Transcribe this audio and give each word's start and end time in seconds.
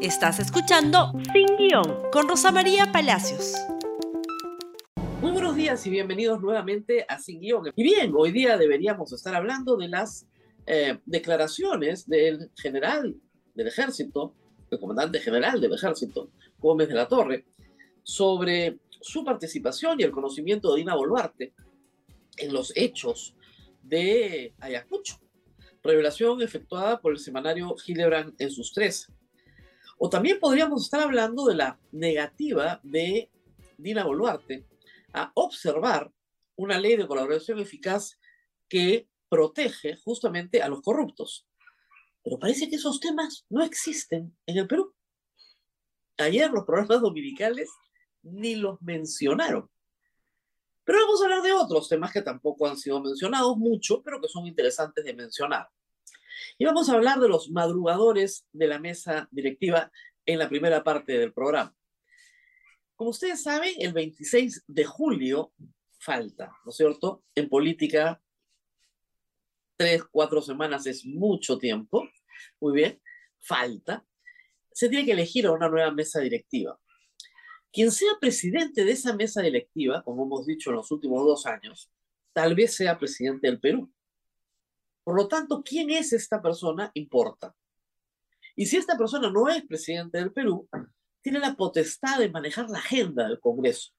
Estás 0.00 0.38
escuchando 0.38 1.12
Sin 1.32 1.56
Guión 1.56 2.08
con 2.12 2.28
Rosa 2.28 2.52
María 2.52 2.92
Palacios. 2.92 3.54
Muy 5.20 5.32
buenos 5.32 5.56
días 5.56 5.84
y 5.88 5.90
bienvenidos 5.90 6.40
nuevamente 6.40 7.04
a 7.08 7.18
Sin 7.18 7.40
Guión. 7.40 7.72
Y 7.74 7.82
bien, 7.82 8.12
hoy 8.16 8.30
día 8.30 8.56
deberíamos 8.56 9.12
estar 9.12 9.34
hablando 9.34 9.76
de 9.76 9.88
las 9.88 10.28
eh, 10.66 11.00
declaraciones 11.04 12.08
del 12.08 12.52
general 12.54 13.16
del 13.56 13.66
ejército, 13.66 14.34
el 14.70 14.78
comandante 14.78 15.18
general 15.18 15.60
del 15.60 15.74
ejército, 15.74 16.30
Gómez 16.60 16.88
de 16.88 16.94
la 16.94 17.08
Torre, 17.08 17.46
sobre 18.04 18.78
su 19.00 19.24
participación 19.24 19.98
y 19.98 20.04
el 20.04 20.12
conocimiento 20.12 20.72
de 20.72 20.78
Dina 20.78 20.94
Boluarte 20.94 21.54
en 22.36 22.52
los 22.52 22.72
hechos 22.76 23.34
de 23.82 24.54
Ayacucho. 24.60 25.18
Revelación 25.82 26.40
efectuada 26.40 27.00
por 27.00 27.10
el 27.10 27.18
semanario 27.18 27.74
Hildebrand 27.84 28.34
en 28.38 28.52
sus 28.52 28.72
tres. 28.72 29.10
O 29.98 30.08
también 30.08 30.38
podríamos 30.38 30.84
estar 30.84 31.00
hablando 31.00 31.44
de 31.46 31.56
la 31.56 31.78
negativa 31.90 32.80
de 32.84 33.30
Dina 33.76 34.04
Boluarte 34.04 34.64
a 35.12 35.32
observar 35.34 36.12
una 36.56 36.78
ley 36.78 36.96
de 36.96 37.06
colaboración 37.06 37.58
eficaz 37.58 38.18
que 38.68 39.08
protege 39.28 39.96
justamente 39.96 40.62
a 40.62 40.68
los 40.68 40.82
corruptos. 40.82 41.46
Pero 42.22 42.38
parece 42.38 42.68
que 42.68 42.76
esos 42.76 43.00
temas 43.00 43.44
no 43.48 43.62
existen 43.62 44.36
en 44.46 44.58
el 44.58 44.68
Perú. 44.68 44.94
Ayer 46.18 46.50
los 46.50 46.64
programas 46.64 47.00
dominicales 47.00 47.68
ni 48.22 48.54
los 48.54 48.80
mencionaron. 48.82 49.68
Pero 50.84 51.00
vamos 51.00 51.20
a 51.20 51.24
hablar 51.24 51.42
de 51.42 51.52
otros 51.52 51.88
temas 51.88 52.12
que 52.12 52.22
tampoco 52.22 52.66
han 52.66 52.76
sido 52.76 53.00
mencionados 53.00 53.56
mucho, 53.56 54.02
pero 54.02 54.20
que 54.20 54.28
son 54.28 54.46
interesantes 54.46 55.04
de 55.04 55.14
mencionar. 55.14 55.68
Y 56.60 56.64
vamos 56.64 56.88
a 56.88 56.94
hablar 56.94 57.20
de 57.20 57.28
los 57.28 57.50
madrugadores 57.50 58.44
de 58.52 58.66
la 58.66 58.80
mesa 58.80 59.28
directiva 59.30 59.92
en 60.26 60.40
la 60.40 60.48
primera 60.48 60.82
parte 60.82 61.16
del 61.16 61.32
programa. 61.32 61.72
Como 62.96 63.10
ustedes 63.10 63.44
saben, 63.44 63.74
el 63.78 63.92
26 63.92 64.64
de 64.66 64.84
julio 64.84 65.52
falta, 66.00 66.50
¿no 66.64 66.70
es 66.70 66.76
cierto? 66.76 67.22
En 67.36 67.48
política, 67.48 68.20
tres, 69.76 70.02
cuatro 70.10 70.42
semanas 70.42 70.84
es 70.86 71.06
mucho 71.06 71.58
tiempo. 71.58 72.08
Muy 72.60 72.72
bien, 72.72 73.00
falta. 73.38 74.04
Se 74.72 74.88
tiene 74.88 75.04
que 75.04 75.12
elegir 75.12 75.46
a 75.46 75.52
una 75.52 75.68
nueva 75.68 75.92
mesa 75.92 76.18
directiva. 76.18 76.76
Quien 77.72 77.92
sea 77.92 78.18
presidente 78.20 78.84
de 78.84 78.92
esa 78.92 79.14
mesa 79.14 79.42
directiva, 79.42 80.02
como 80.02 80.24
hemos 80.24 80.44
dicho 80.44 80.70
en 80.70 80.76
los 80.76 80.90
últimos 80.90 81.24
dos 81.24 81.46
años, 81.46 81.92
tal 82.32 82.56
vez 82.56 82.74
sea 82.74 82.98
presidente 82.98 83.46
del 83.46 83.60
Perú. 83.60 83.92
Por 85.08 85.16
lo 85.16 85.26
tanto, 85.26 85.62
quién 85.64 85.88
es 85.88 86.12
esta 86.12 86.42
persona 86.42 86.90
importa. 86.92 87.56
Y 88.54 88.66
si 88.66 88.76
esta 88.76 88.98
persona 88.98 89.30
no 89.30 89.48
es 89.48 89.64
presidente 89.64 90.18
del 90.18 90.34
Perú, 90.34 90.68
tiene 91.22 91.38
la 91.38 91.54
potestad 91.54 92.18
de 92.18 92.28
manejar 92.28 92.68
la 92.68 92.80
agenda 92.80 93.26
del 93.26 93.40
Congreso. 93.40 93.92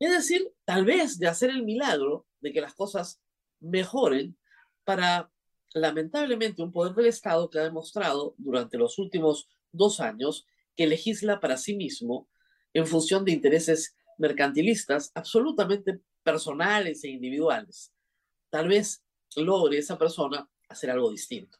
Es 0.00 0.10
decir, 0.10 0.50
tal 0.64 0.84
vez 0.84 1.20
de 1.20 1.28
hacer 1.28 1.50
el 1.50 1.62
milagro 1.62 2.26
de 2.40 2.52
que 2.52 2.60
las 2.60 2.74
cosas 2.74 3.22
mejoren 3.60 4.36
para, 4.82 5.30
lamentablemente, 5.72 6.64
un 6.64 6.72
poder 6.72 6.96
del 6.96 7.06
Estado 7.06 7.48
que 7.48 7.60
ha 7.60 7.62
demostrado 7.62 8.34
durante 8.36 8.76
los 8.76 8.98
últimos 8.98 9.48
dos 9.70 10.00
años 10.00 10.48
que 10.74 10.88
legisla 10.88 11.38
para 11.38 11.58
sí 11.58 11.76
mismo 11.76 12.28
en 12.74 12.88
función 12.88 13.24
de 13.24 13.30
intereses 13.30 13.94
mercantilistas 14.18 15.12
absolutamente 15.14 16.00
personales 16.24 17.04
e 17.04 17.10
individuales. 17.10 17.92
Tal 18.50 18.66
vez 18.66 19.04
logre 19.36 19.78
esa 19.78 19.98
persona 19.98 20.48
hacer 20.68 20.90
algo 20.90 21.10
distinto. 21.10 21.58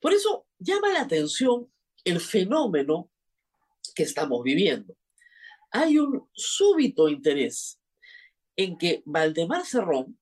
Por 0.00 0.12
eso 0.12 0.46
llama 0.58 0.88
la 0.92 1.02
atención 1.02 1.72
el 2.04 2.20
fenómeno 2.20 3.10
que 3.94 4.02
estamos 4.02 4.42
viviendo. 4.42 4.96
Hay 5.70 5.98
un 5.98 6.28
súbito 6.32 7.08
interés 7.08 7.80
en 8.56 8.76
que 8.76 9.02
Valdemar 9.06 9.64
Cerrón, 9.64 10.18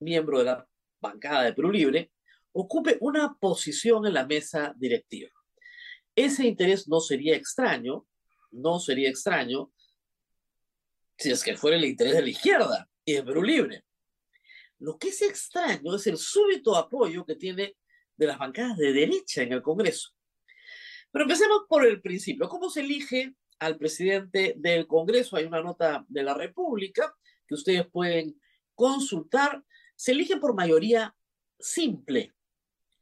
miembro 0.00 0.38
de 0.38 0.44
la 0.44 0.68
bancada 1.00 1.42
de 1.42 1.52
Perú 1.52 1.70
Libre, 1.70 2.12
ocupe 2.52 2.96
una 3.00 3.36
posición 3.38 4.06
en 4.06 4.14
la 4.14 4.26
mesa 4.26 4.74
directiva. 4.76 5.30
Ese 6.14 6.46
interés 6.46 6.88
no 6.88 7.00
sería 7.00 7.36
extraño, 7.36 8.06
no 8.52 8.78
sería 8.78 9.10
extraño 9.10 9.72
si 11.18 11.30
es 11.30 11.42
que 11.42 11.56
fuera 11.56 11.76
el 11.76 11.84
interés 11.84 12.14
de 12.14 12.22
la 12.22 12.30
izquierda 12.30 12.88
y 13.04 13.14
de 13.14 13.22
Perú 13.22 13.42
Libre. 13.42 13.83
Lo 14.78 14.98
que 14.98 15.08
es 15.08 15.22
extraño 15.22 15.94
es 15.94 16.06
el 16.06 16.16
súbito 16.16 16.76
apoyo 16.76 17.24
que 17.24 17.36
tiene 17.36 17.76
de 18.16 18.26
las 18.26 18.38
bancadas 18.38 18.76
de 18.76 18.92
derecha 18.92 19.42
en 19.42 19.52
el 19.52 19.62
Congreso. 19.62 20.10
Pero 21.10 21.24
empecemos 21.24 21.62
por 21.68 21.86
el 21.86 22.00
principio. 22.00 22.48
¿Cómo 22.48 22.68
se 22.70 22.80
elige 22.80 23.34
al 23.60 23.78
presidente 23.78 24.54
del 24.56 24.86
Congreso? 24.86 25.36
Hay 25.36 25.44
una 25.44 25.62
nota 25.62 26.04
de 26.08 26.22
la 26.22 26.34
República 26.34 27.14
que 27.46 27.54
ustedes 27.54 27.86
pueden 27.86 28.40
consultar. 28.74 29.64
Se 29.94 30.12
elige 30.12 30.38
por 30.38 30.54
mayoría 30.54 31.14
simple, 31.58 32.34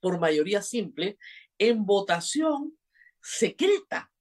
por 0.00 0.18
mayoría 0.18 0.60
simple, 0.62 1.18
en 1.58 1.86
votación 1.86 2.76
secreta, 3.20 4.12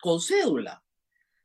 con 0.00 0.20
cédula. 0.20 0.84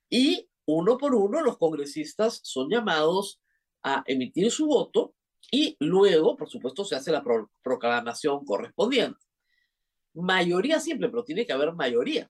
Y 0.10 0.50
uno 0.66 0.98
por 0.98 1.16
uno 1.16 1.42
los 1.42 1.58
congresistas 1.58 2.40
son 2.44 2.70
llamados 2.70 3.42
a 3.82 4.04
emitir 4.06 4.52
su 4.52 4.68
voto 4.68 5.16
y 5.52 5.76
luego, 5.80 6.36
por 6.36 6.50
supuesto, 6.50 6.86
se 6.86 6.96
hace 6.96 7.12
la 7.12 7.24
proclamación 7.64 8.46
correspondiente 8.46 9.30
mayoría 10.14 10.80
simple, 10.80 11.10
pero 11.10 11.24
tiene 11.24 11.46
que 11.46 11.54
haber 11.54 11.74
mayoría. 11.74 12.30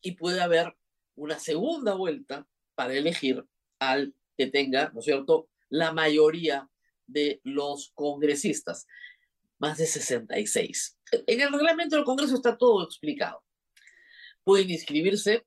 Y 0.00 0.12
puede 0.12 0.40
haber 0.40 0.76
una 1.14 1.38
segunda 1.38 1.94
vuelta 1.94 2.46
para 2.74 2.94
elegir 2.94 3.44
al 3.78 4.14
que 4.36 4.46
tenga, 4.46 4.90
¿no 4.92 5.00
es 5.00 5.04
cierto?, 5.04 5.48
la 5.68 5.92
mayoría 5.92 6.68
de 7.06 7.40
los 7.44 7.92
congresistas, 7.94 8.86
más 9.58 9.78
de 9.78 9.86
66. 9.86 10.98
En 11.26 11.40
el 11.40 11.52
reglamento 11.52 11.96
del 11.96 12.04
Congreso 12.04 12.34
está 12.34 12.56
todo 12.56 12.84
explicado. 12.84 13.42
Pueden 14.44 14.70
inscribirse 14.70 15.46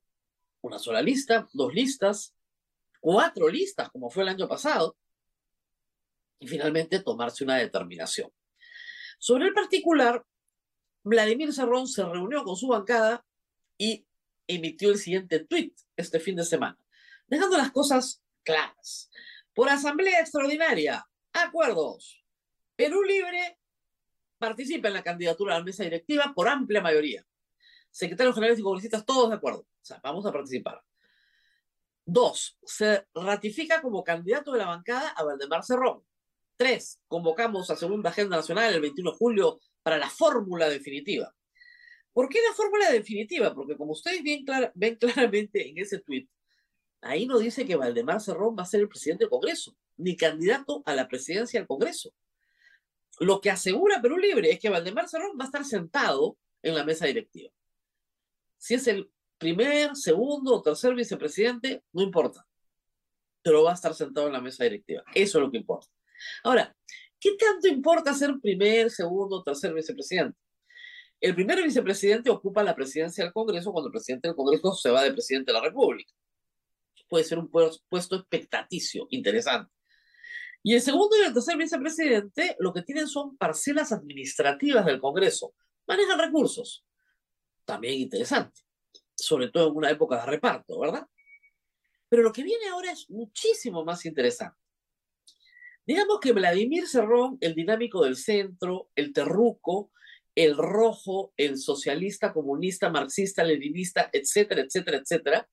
una 0.62 0.80
sola 0.80 1.02
lista, 1.02 1.48
dos 1.54 1.74
listas, 1.74 2.34
cuatro 3.00 3.50
listas, 3.50 3.90
como 3.90 4.10
fue 4.10 4.24
el 4.24 4.30
año 4.30 4.48
pasado, 4.48 4.96
y 6.40 6.48
finalmente 6.48 7.00
tomarse 7.00 7.44
una 7.44 7.58
determinación. 7.58 8.32
Sobre 9.20 9.48
el 9.48 9.54
particular, 9.54 10.24
Vladimir 11.04 11.54
Cerrón 11.54 11.88
se 11.88 12.04
reunió 12.04 12.44
con 12.44 12.56
su 12.56 12.68
bancada 12.68 13.26
y 13.78 14.06
emitió 14.48 14.90
el 14.90 14.98
siguiente 14.98 15.40
tuit 15.40 15.78
este 15.96 16.20
fin 16.20 16.36
de 16.36 16.46
semana, 16.46 16.78
dejando 17.28 17.58
las 17.58 17.72
cosas 17.72 18.24
claras. 18.44 19.10
Por 19.54 19.70
asamblea 19.70 20.20
extraordinaria, 20.20 21.06
acuerdos. 21.34 22.24
Perú 22.76 23.04
Libre 23.04 23.60
participa 24.38 24.90
en 24.90 24.96
la 24.96 25.04
candidatura 25.04 25.56
a 25.56 25.60
la 25.60 25.64
mesa 25.64 25.84
directiva 25.84 26.34
por 26.36 26.48
amplia 26.48 26.82
mayoría. 26.82 27.26
Secretarios 27.90 28.36
generales 28.36 28.60
y 28.60 28.64
congresistas, 28.64 29.06
todos 29.06 29.30
de 29.30 29.36
acuerdo. 29.36 29.62
O 29.62 29.86
sea, 29.86 30.00
vamos 30.04 30.26
a 30.26 30.32
participar. 30.32 30.84
Dos, 32.06 32.58
se 32.64 33.08
ratifica 33.14 33.82
como 33.82 34.04
candidato 34.04 34.52
de 34.52 34.60
la 34.60 34.68
bancada 34.68 35.10
a 35.10 35.24
Valdemar 35.24 35.64
Cerrón. 35.64 36.04
Tres, 36.58 37.02
convocamos 37.08 37.70
a 37.70 37.76
segunda 37.76 38.10
agenda 38.10 38.38
nacional 38.38 38.74
el 38.74 38.82
21 38.82 39.12
de 39.12 39.18
julio 39.18 39.60
para 39.84 39.98
la 39.98 40.10
fórmula 40.10 40.70
definitiva. 40.70 41.36
¿Por 42.14 42.30
qué 42.30 42.40
la 42.48 42.54
fórmula 42.54 42.90
definitiva? 42.92 43.54
Porque 43.54 43.76
como 43.76 43.92
ustedes 43.92 44.22
ven 44.74 44.96
claramente 45.00 45.68
en 45.68 45.78
ese 45.78 46.00
tuit, 46.00 46.30
ahí 47.02 47.26
no 47.26 47.40
dice 47.40 47.66
que 47.66 47.76
Valdemar 47.76 48.22
Cerrón 48.22 48.56
va 48.58 48.64
a 48.64 48.68
ser 48.68 48.82
el 48.82 48.88
presidente 48.88 49.26
del 49.26 49.30
Congreso, 49.30 49.76
ni 49.98 50.16
candidato 50.16 50.82
a 50.86 50.96
la 50.96 51.10
presidencia 51.10 51.60
del 51.60 51.68
Congreso. 51.68 52.14
Lo 53.20 53.42
que 53.42 53.52
asegura 53.52 54.02
Perú 54.02 54.18
Libre 54.18 54.52
es 54.52 54.60
que 54.60 54.70
Valdemar 54.70 55.10
Cerrón 55.10 55.38
va 55.38 55.44
a 55.44 55.48
estar 55.48 55.66
sentado 55.66 56.38
en 56.62 56.74
la 56.74 56.86
mesa 56.86 57.06
directiva. 57.06 57.52
Si 58.58 58.76
es 58.76 58.88
el 58.88 59.12
primer, 59.38 59.96
segundo 59.96 60.56
o 60.56 60.62
tercer 60.62 60.96
vicepresidente, 60.96 61.84
no 61.92 62.02
importa. 62.02 62.48
Pero 63.42 63.64
va 63.64 63.72
a 63.72 63.76
estar 63.76 63.94
sentado 63.94 64.28
en 64.28 64.34
la 64.34 64.42
mesa 64.42 64.64
directiva. 64.64 65.04
Eso 65.14 65.38
es 65.38 65.44
lo 65.44 65.52
que 65.52 65.58
importa. 65.58 65.88
Ahora, 66.44 66.76
¿Qué 67.26 67.36
tanto 67.38 67.68
importa 67.68 68.14
ser 68.14 68.36
primer, 68.40 68.92
segundo, 68.92 69.42
tercer 69.42 69.74
vicepresidente? 69.74 70.38
El 71.20 71.34
primer 71.34 71.64
vicepresidente 71.64 72.30
ocupa 72.30 72.62
la 72.62 72.76
presidencia 72.76 73.24
del 73.24 73.34
Congreso 73.34 73.72
cuando 73.72 73.88
el 73.88 73.92
presidente 73.92 74.28
del 74.28 74.36
Congreso 74.36 74.76
se 74.76 74.92
va 74.92 75.02
de 75.02 75.12
presidente 75.12 75.52
de 75.52 75.58
la 75.58 75.66
República. 75.66 76.14
Puede 77.10 77.24
ser 77.24 77.40
un 77.40 77.50
puesto 77.50 78.16
expectaticio, 78.16 79.08
interesante. 79.10 79.74
Y 80.62 80.76
el 80.76 80.82
segundo 80.82 81.18
y 81.18 81.26
el 81.26 81.34
tercer 81.34 81.58
vicepresidente 81.58 82.56
lo 82.60 82.72
que 82.72 82.84
tienen 82.84 83.08
son 83.08 83.36
parcelas 83.38 83.92
administrativas 83.92 84.86
del 84.86 85.00
Congreso. 85.00 85.56
Manejan 85.88 86.20
recursos. 86.20 86.86
También 87.66 87.96
interesante. 87.96 88.62
Sobre 89.16 89.50
todo 89.50 89.70
en 89.70 89.78
una 89.78 89.90
época 89.90 90.18
de 90.18 90.28
reparto, 90.28 90.80
¿verdad? 90.80 91.08
Pero 92.08 92.22
lo 92.22 92.32
que 92.32 92.44
viene 92.44 92.68
ahora 92.68 92.92
es 92.92 93.10
muchísimo 93.10 93.84
más 93.84 94.06
interesante. 94.06 94.65
Digamos 95.86 96.20
que 96.20 96.34
Vladimir 96.34 96.88
Cerrón, 96.88 97.38
el 97.42 97.54
dinámico 97.54 98.04
del 98.04 98.16
centro, 98.16 98.90
el 98.96 99.14
terruco, 99.14 99.92
el 100.34 100.58
rojo, 100.58 101.34
el 101.38 101.58
socialista, 101.58 102.34
comunista, 102.34 102.90
marxista, 102.90 103.44
leninista, 103.44 104.10
etcétera, 104.12 104.62
etcétera, 104.62 104.98
etcétera, 104.98 105.50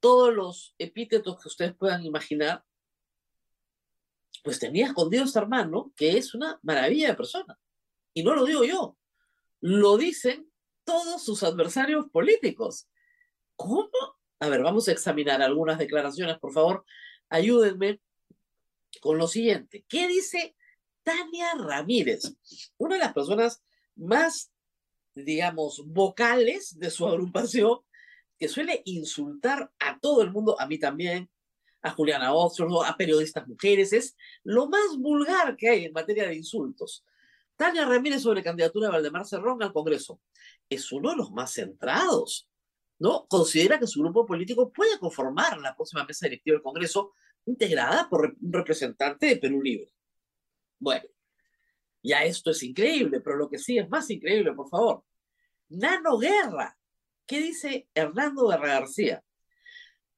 todos 0.00 0.34
los 0.34 0.74
epítetos 0.78 1.40
que 1.40 1.48
ustedes 1.48 1.74
puedan 1.74 2.04
imaginar, 2.04 2.62
pues 4.42 4.58
tenía 4.58 4.86
escondido 4.86 5.24
este 5.24 5.38
hermano, 5.38 5.92
que 5.96 6.18
es 6.18 6.34
una 6.34 6.60
maravilla 6.62 7.08
de 7.08 7.14
persona. 7.14 7.58
Y 8.12 8.22
no 8.22 8.34
lo 8.34 8.44
digo 8.44 8.64
yo, 8.64 8.98
lo 9.60 9.96
dicen 9.96 10.46
todos 10.84 11.24
sus 11.24 11.42
adversarios 11.42 12.10
políticos. 12.10 12.86
¿Cómo? 13.56 13.88
A 14.40 14.48
ver, 14.48 14.62
vamos 14.62 14.88
a 14.88 14.92
examinar 14.92 15.40
algunas 15.40 15.78
declaraciones, 15.78 16.38
por 16.38 16.52
favor. 16.52 16.84
Ayúdenme 17.30 18.00
con 19.04 19.18
lo 19.18 19.28
siguiente. 19.28 19.84
¿Qué 19.86 20.08
dice 20.08 20.56
Tania 21.02 21.52
Ramírez? 21.58 22.38
Una 22.78 22.94
de 22.94 23.02
las 23.02 23.12
personas 23.12 23.62
más, 23.96 24.50
digamos, 25.14 25.82
vocales 25.88 26.78
de 26.78 26.88
su 26.88 27.06
agrupación, 27.06 27.80
que 28.38 28.48
suele 28.48 28.80
insultar 28.86 29.70
a 29.78 29.98
todo 30.00 30.22
el 30.22 30.30
mundo, 30.30 30.58
a 30.58 30.66
mí 30.66 30.78
también, 30.78 31.28
a 31.82 31.90
Juliana 31.90 32.32
Ostro, 32.32 32.82
a 32.82 32.96
periodistas 32.96 33.46
mujeres, 33.46 33.92
es 33.92 34.16
lo 34.42 34.70
más 34.70 34.96
vulgar 34.96 35.54
que 35.54 35.68
hay 35.68 35.84
en 35.84 35.92
materia 35.92 36.26
de 36.26 36.36
insultos. 36.36 37.04
Tania 37.56 37.84
Ramírez 37.84 38.22
sobre 38.22 38.42
candidatura 38.42 38.86
de 38.86 38.92
Valdemar 38.92 39.26
Cerrón 39.26 39.62
al 39.62 39.74
Congreso. 39.74 40.18
Es 40.70 40.90
uno 40.92 41.10
de 41.10 41.16
los 41.16 41.30
más 41.30 41.52
centrados, 41.52 42.48
¿no? 42.98 43.26
Considera 43.28 43.78
que 43.78 43.86
su 43.86 44.00
grupo 44.00 44.24
político 44.24 44.72
puede 44.72 44.98
conformar 44.98 45.58
la 45.58 45.76
próxima 45.76 46.04
mesa 46.04 46.24
directiva 46.24 46.54
del 46.54 46.62
Congreso 46.62 47.12
integrada 47.46 48.08
por 48.08 48.36
un 48.40 48.52
representante 48.52 49.26
de 49.26 49.36
Perú 49.36 49.62
Libre. 49.62 49.92
Bueno, 50.78 51.08
ya 52.02 52.24
esto 52.24 52.50
es 52.50 52.62
increíble, 52.62 53.20
pero 53.20 53.36
lo 53.36 53.48
que 53.48 53.58
sí 53.58 53.78
es 53.78 53.88
más 53.88 54.10
increíble, 54.10 54.52
por 54.52 54.68
favor. 54.68 55.04
Nano 55.70 56.18
Guerra. 56.18 56.76
¿Qué 57.26 57.40
dice 57.40 57.88
Hernando 57.94 58.48
Guerra 58.48 58.80
García? 58.80 59.24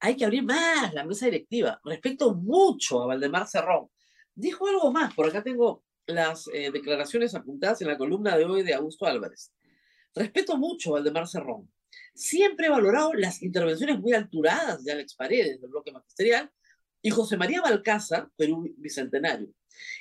Hay 0.00 0.16
que 0.16 0.24
abrir 0.24 0.42
más 0.42 0.92
la 0.92 1.04
mesa 1.04 1.26
directiva. 1.26 1.80
Respeto 1.84 2.34
mucho 2.34 3.02
a 3.02 3.06
Valdemar 3.06 3.46
Cerrón. 3.46 3.88
Dijo 4.34 4.66
algo 4.66 4.92
más, 4.92 5.14
por 5.14 5.28
acá 5.28 5.42
tengo 5.42 5.84
las 6.06 6.48
eh, 6.52 6.70
declaraciones 6.70 7.34
apuntadas 7.34 7.80
en 7.80 7.88
la 7.88 7.96
columna 7.96 8.36
de 8.36 8.44
hoy 8.44 8.62
de 8.62 8.74
Augusto 8.74 9.06
Álvarez. 9.06 9.52
Respeto 10.14 10.56
mucho 10.56 10.90
a 10.90 10.92
Valdemar 10.94 11.28
Cerrón. 11.28 11.70
Siempre 12.14 12.66
he 12.66 12.70
valorado 12.70 13.14
las 13.14 13.42
intervenciones 13.42 14.00
muy 14.00 14.12
alturadas 14.12 14.82
de 14.84 14.92
Alex 14.92 15.14
Paredes 15.14 15.60
del 15.60 15.70
bloque 15.70 15.92
magisterial 15.92 16.50
y 17.06 17.10
José 17.10 17.36
María 17.36 17.60
Balcázar, 17.60 18.28
Perú 18.34 18.68
Bicentenario. 18.78 19.54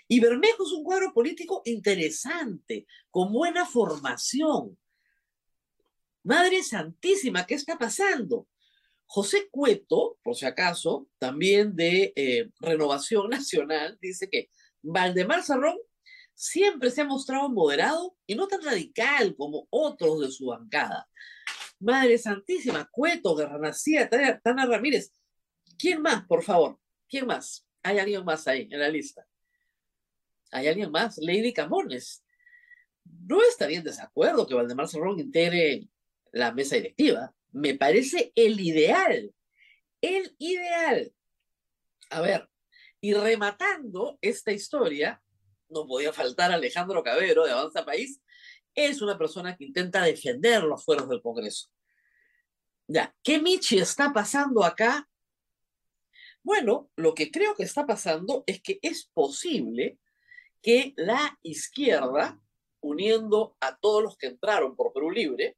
Y 0.07 0.19
Bermejo 0.19 0.65
es 0.65 0.71
un 0.71 0.83
cuadro 0.83 1.13
político 1.13 1.61
interesante, 1.65 2.87
con 3.11 3.31
buena 3.31 3.63
formación. 3.67 4.75
Madre 6.23 6.63
Santísima, 6.63 7.45
¿qué 7.45 7.53
está 7.53 7.77
pasando? 7.77 8.47
José 9.05 9.49
Cueto, 9.51 10.17
por 10.23 10.35
si 10.35 10.47
acaso, 10.47 11.07
también 11.19 11.75
de 11.75 12.11
eh, 12.15 12.49
Renovación 12.59 13.29
Nacional, 13.29 13.99
dice 14.01 14.27
que 14.27 14.49
Valdemar 14.81 15.43
Cerrón 15.43 15.77
siempre 16.33 16.89
se 16.89 17.01
ha 17.01 17.05
mostrado 17.05 17.49
moderado 17.49 18.17
y 18.25 18.33
no 18.33 18.47
tan 18.47 18.63
radical 18.63 19.35
como 19.35 19.67
otros 19.69 20.21
de 20.21 20.31
su 20.31 20.47
bancada. 20.47 21.07
Madre 21.79 22.17
Santísima, 22.17 22.89
Cueto, 22.91 23.35
Guerranacía, 23.35 24.09
Tana 24.09 24.65
Ramírez. 24.65 25.13
¿Quién 25.77 26.01
más, 26.01 26.25
por 26.25 26.41
favor? 26.41 26.79
¿Quién 27.09 27.27
más? 27.27 27.67
¿Hay 27.83 27.99
alguien 27.99 28.23
más 28.25 28.47
ahí 28.47 28.67
en 28.71 28.79
la 28.79 28.89
lista? 28.89 29.25
¿Hay 30.51 30.67
alguien 30.67 30.91
más? 30.91 31.17
Lady 31.17 31.53
Camones. 31.53 32.23
No 33.03 33.41
estaría 33.41 33.77
en 33.77 33.83
desacuerdo 33.83 34.47
que 34.47 34.55
Valdemar 34.55 34.87
Cerrón 34.87 35.19
integre 35.19 35.87
la 36.31 36.51
mesa 36.51 36.75
directiva. 36.75 37.33
Me 37.51 37.75
parece 37.75 38.31
el 38.35 38.59
ideal. 38.59 39.33
El 40.01 40.35
ideal. 40.39 41.13
A 42.09 42.21
ver, 42.21 42.49
y 43.01 43.13
rematando 43.13 44.17
esta 44.21 44.51
historia, 44.51 45.21
no 45.69 45.85
podía 45.85 46.13
faltar 46.13 46.51
Alejandro 46.51 47.03
Cabero 47.03 47.45
de 47.45 47.51
Avanza 47.51 47.85
País, 47.85 48.21
es 48.73 49.01
una 49.01 49.17
persona 49.17 49.55
que 49.55 49.65
intenta 49.65 50.03
defender 50.03 50.63
los 50.63 50.83
fueros 50.83 51.07
del 51.07 51.21
Congreso. 51.21 51.69
Ya, 52.87 53.15
¿qué 53.23 53.39
Michi 53.39 53.79
está 53.79 54.11
pasando 54.13 54.63
acá? 54.63 55.07
Bueno, 56.45 56.91
lo 56.95 57.15
que 57.15 57.31
creo 57.31 57.55
que 57.55 57.63
está 57.63 57.87
pasando 57.87 58.43
es 58.45 58.61
que 58.61 58.77
es 58.83 59.09
posible 59.11 59.97
que 60.61 60.93
la 60.95 61.39
izquierda, 61.41 62.39
uniendo 62.81 63.57
a 63.59 63.75
todos 63.79 64.03
los 64.03 64.15
que 64.15 64.27
entraron 64.27 64.75
por 64.75 64.93
Perú 64.93 65.09
Libre, 65.09 65.57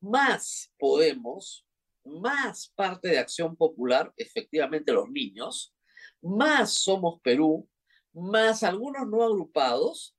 más 0.00 0.72
Podemos, 0.76 1.64
más 2.04 2.72
parte 2.74 3.10
de 3.10 3.20
Acción 3.20 3.54
Popular, 3.54 4.12
efectivamente 4.16 4.92
los 4.92 5.08
niños, 5.08 5.72
más 6.20 6.74
Somos 6.74 7.20
Perú, 7.22 7.68
más 8.12 8.64
algunos 8.64 9.06
no 9.06 9.22
agrupados, 9.22 10.16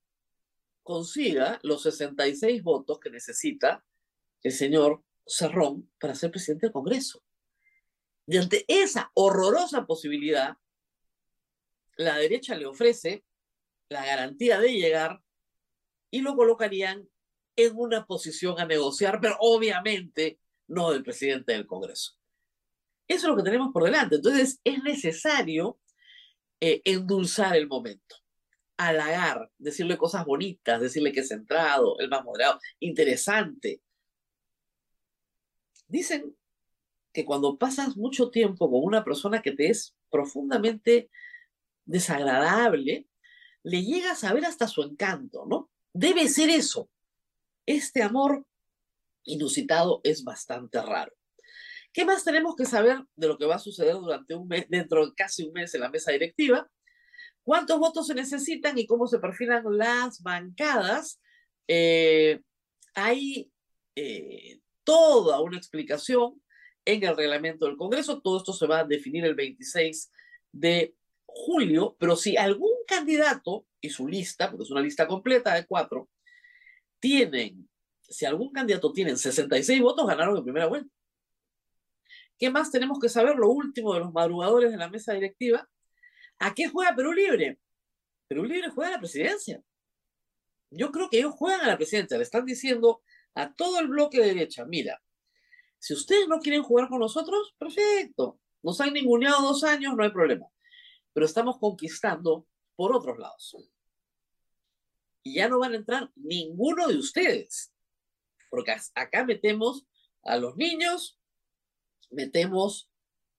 consiga 0.81 1.59
los 1.61 1.83
66 1.83 2.63
votos 2.63 3.01
que 3.01 3.09
necesita 3.09 3.83
el 4.43 4.53
señor 4.53 5.03
Cerrón 5.25 5.91
para 5.99 6.15
ser 6.15 6.31
presidente 6.31 6.67
del 6.67 6.73
Congreso. 6.73 7.21
Y 8.27 8.37
ante 8.37 8.65
esa 8.67 9.09
horrorosa 9.13 9.85
posibilidad, 9.85 10.57
la 11.95 12.17
derecha 12.17 12.55
le 12.55 12.65
ofrece 12.65 13.23
la 13.89 14.05
garantía 14.05 14.59
de 14.59 14.73
llegar 14.73 15.21
y 16.11 16.21
lo 16.21 16.35
colocarían 16.35 17.09
en 17.55 17.75
una 17.75 18.05
posición 18.05 18.59
a 18.59 18.65
negociar, 18.65 19.19
pero 19.21 19.37
obviamente 19.39 20.39
no 20.67 20.91
del 20.91 21.03
presidente 21.03 21.53
del 21.53 21.65
Congreso. 21.65 22.13
Eso 23.07 23.27
es 23.27 23.29
lo 23.29 23.37
que 23.37 23.43
tenemos 23.43 23.71
por 23.71 23.83
delante. 23.83 24.17
Entonces, 24.17 24.59
es 24.63 24.83
necesario 24.83 25.79
eh, 26.59 26.81
endulzar 26.83 27.55
el 27.55 27.67
momento, 27.67 28.17
halagar, 28.75 29.49
decirle 29.57 29.97
cosas 29.97 30.25
bonitas, 30.25 30.81
decirle 30.81 31.13
que 31.13 31.21
es 31.21 31.29
centrado, 31.29 31.97
el 31.99 32.09
más 32.09 32.23
moderado, 32.25 32.59
interesante. 32.79 33.81
Dicen 35.87 36.35
que 37.17 37.25
cuando 37.25 37.57
pasas 37.57 37.97
mucho 37.97 38.29
tiempo 38.29 38.69
con 38.69 38.83
una 38.83 39.03
persona 39.03 39.41
que 39.41 39.51
te 39.51 39.71
es 39.71 39.95
profundamente 40.11 41.09
desagradable, 41.83 43.07
le 43.63 43.81
llegas 43.83 44.23
a 44.23 44.33
ver 44.33 44.45
hasta 44.45 44.67
su 44.67 44.83
encanto, 44.83 45.47
¿no? 45.47 45.67
Debe 45.93 46.27
ser 46.27 46.51
eso. 46.51 46.91
Este 47.65 48.03
amor 48.03 48.45
inusitado 49.23 49.99
es 50.03 50.23
bastante 50.23 50.79
raro. 50.79 51.11
¿Qué 51.91 52.05
más 52.05 52.23
tenemos 52.23 52.55
que 52.55 52.65
saber 52.65 53.03
de 53.15 53.27
lo 53.27 53.39
que 53.39 53.47
va 53.47 53.55
a 53.55 53.59
suceder 53.67 53.95
durante 53.95 54.35
un 54.35 54.47
mes, 54.47 54.67
dentro 54.69 55.07
de 55.07 55.15
casi 55.15 55.41
un 55.41 55.53
mes 55.53 55.73
en 55.73 55.81
la 55.81 55.89
mesa 55.89 56.11
directiva? 56.11 56.69
¿Cuántos 57.41 57.79
votos 57.79 58.05
se 58.05 58.13
necesitan 58.13 58.77
y 58.77 58.85
cómo 58.85 59.07
se 59.07 59.17
perfilan 59.17 59.63
las 59.75 60.21
bancadas? 60.21 61.19
Eh, 61.67 62.41
hay 62.93 63.51
eh, 63.95 64.59
toda 64.83 65.41
una 65.41 65.57
explicación 65.57 66.39
en 66.87 67.03
el 67.03 67.17
reglamento 67.17 67.65
del 67.65 67.75
Congreso. 67.75 68.21
Todo 68.21 68.37
esto 68.37 68.53
se 68.53 68.65
va 68.65 68.79
a 68.79 68.85
definir 68.85 69.25
el 69.25 69.35
26 69.35 70.09
de 70.53 70.95
julio, 71.25 71.97
pero 71.99 72.15
si 72.15 72.37
algún 72.37 72.71
candidato 72.87 73.65
y 73.81 73.89
su 73.89 74.07
lista, 74.07 74.49
porque 74.49 74.63
es 74.63 74.71
una 74.71 74.81
lista 74.81 75.05
completa 75.05 75.53
de 75.53 75.65
cuatro, 75.65 76.09
tienen, 76.99 77.69
si 78.01 78.25
algún 78.25 78.51
candidato 78.53 78.93
tiene 78.93 79.15
66 79.17 79.81
votos, 79.81 80.07
ganaron 80.07 80.37
en 80.37 80.43
primera 80.43 80.67
vuelta. 80.67 80.89
¿Qué 82.39 82.49
más 82.49 82.71
tenemos 82.71 82.99
que 82.99 83.09
saber? 83.09 83.35
Lo 83.35 83.49
último 83.49 83.93
de 83.93 83.99
los 83.99 84.13
madrugadores 84.13 84.71
de 84.71 84.77
la 84.77 84.89
mesa 84.89 85.13
directiva. 85.13 85.67
¿A 86.39 86.53
qué 86.53 86.69
juega 86.69 86.95
Perú 86.95 87.11
Libre? 87.11 87.59
Perú 88.27 88.45
Libre 88.45 88.69
juega 88.69 88.89
a 88.89 88.93
la 88.93 88.99
presidencia. 88.99 89.61
Yo 90.69 90.91
creo 90.91 91.09
que 91.09 91.17
ellos 91.17 91.33
juegan 91.33 91.61
a 91.61 91.67
la 91.67 91.77
presidencia. 91.77 92.17
Le 92.17 92.23
están 92.23 92.45
diciendo 92.45 93.01
a 93.35 93.53
todo 93.53 93.79
el 93.79 93.87
bloque 93.87 94.19
de 94.19 94.27
derecha, 94.27 94.65
mira, 94.65 95.01
si 95.79 95.93
ustedes 95.93 96.27
no 96.27 96.39
quieren 96.39 96.63
jugar 96.63 96.89
con 96.89 96.99
nosotros, 96.99 97.55
perfecto. 97.57 98.39
Nos 98.63 98.81
han 98.81 98.93
ninguneado 98.93 99.41
dos 99.41 99.63
años, 99.63 99.95
no 99.95 100.03
hay 100.03 100.11
problema. 100.11 100.47
Pero 101.13 101.25
estamos 101.25 101.57
conquistando 101.59 102.47
por 102.75 102.95
otros 102.95 103.17
lados. 103.17 103.55
Y 105.23 105.35
ya 105.35 105.49
no 105.49 105.59
van 105.59 105.73
a 105.73 105.77
entrar 105.77 106.11
ninguno 106.15 106.87
de 106.87 106.97
ustedes. 106.97 107.73
Porque 108.49 108.75
acá 108.95 109.25
metemos 109.25 109.85
a 110.23 110.37
los 110.37 110.55
niños, 110.55 111.19
metemos 112.09 112.89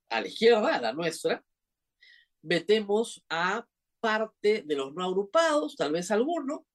a 0.09 0.21
la 0.21 0.29
izquierda, 0.29 0.77
a 0.77 0.81
la 0.81 0.93
nuestra, 0.93 1.45
metemos 2.43 3.25
a 3.29 3.67
parte 4.01 4.63
de 4.63 4.77
los 4.77 4.95
no 4.95 5.05
agrupados, 5.05 5.77
tal 5.77 5.93
vez 5.93 6.11
alguno, 6.11 6.67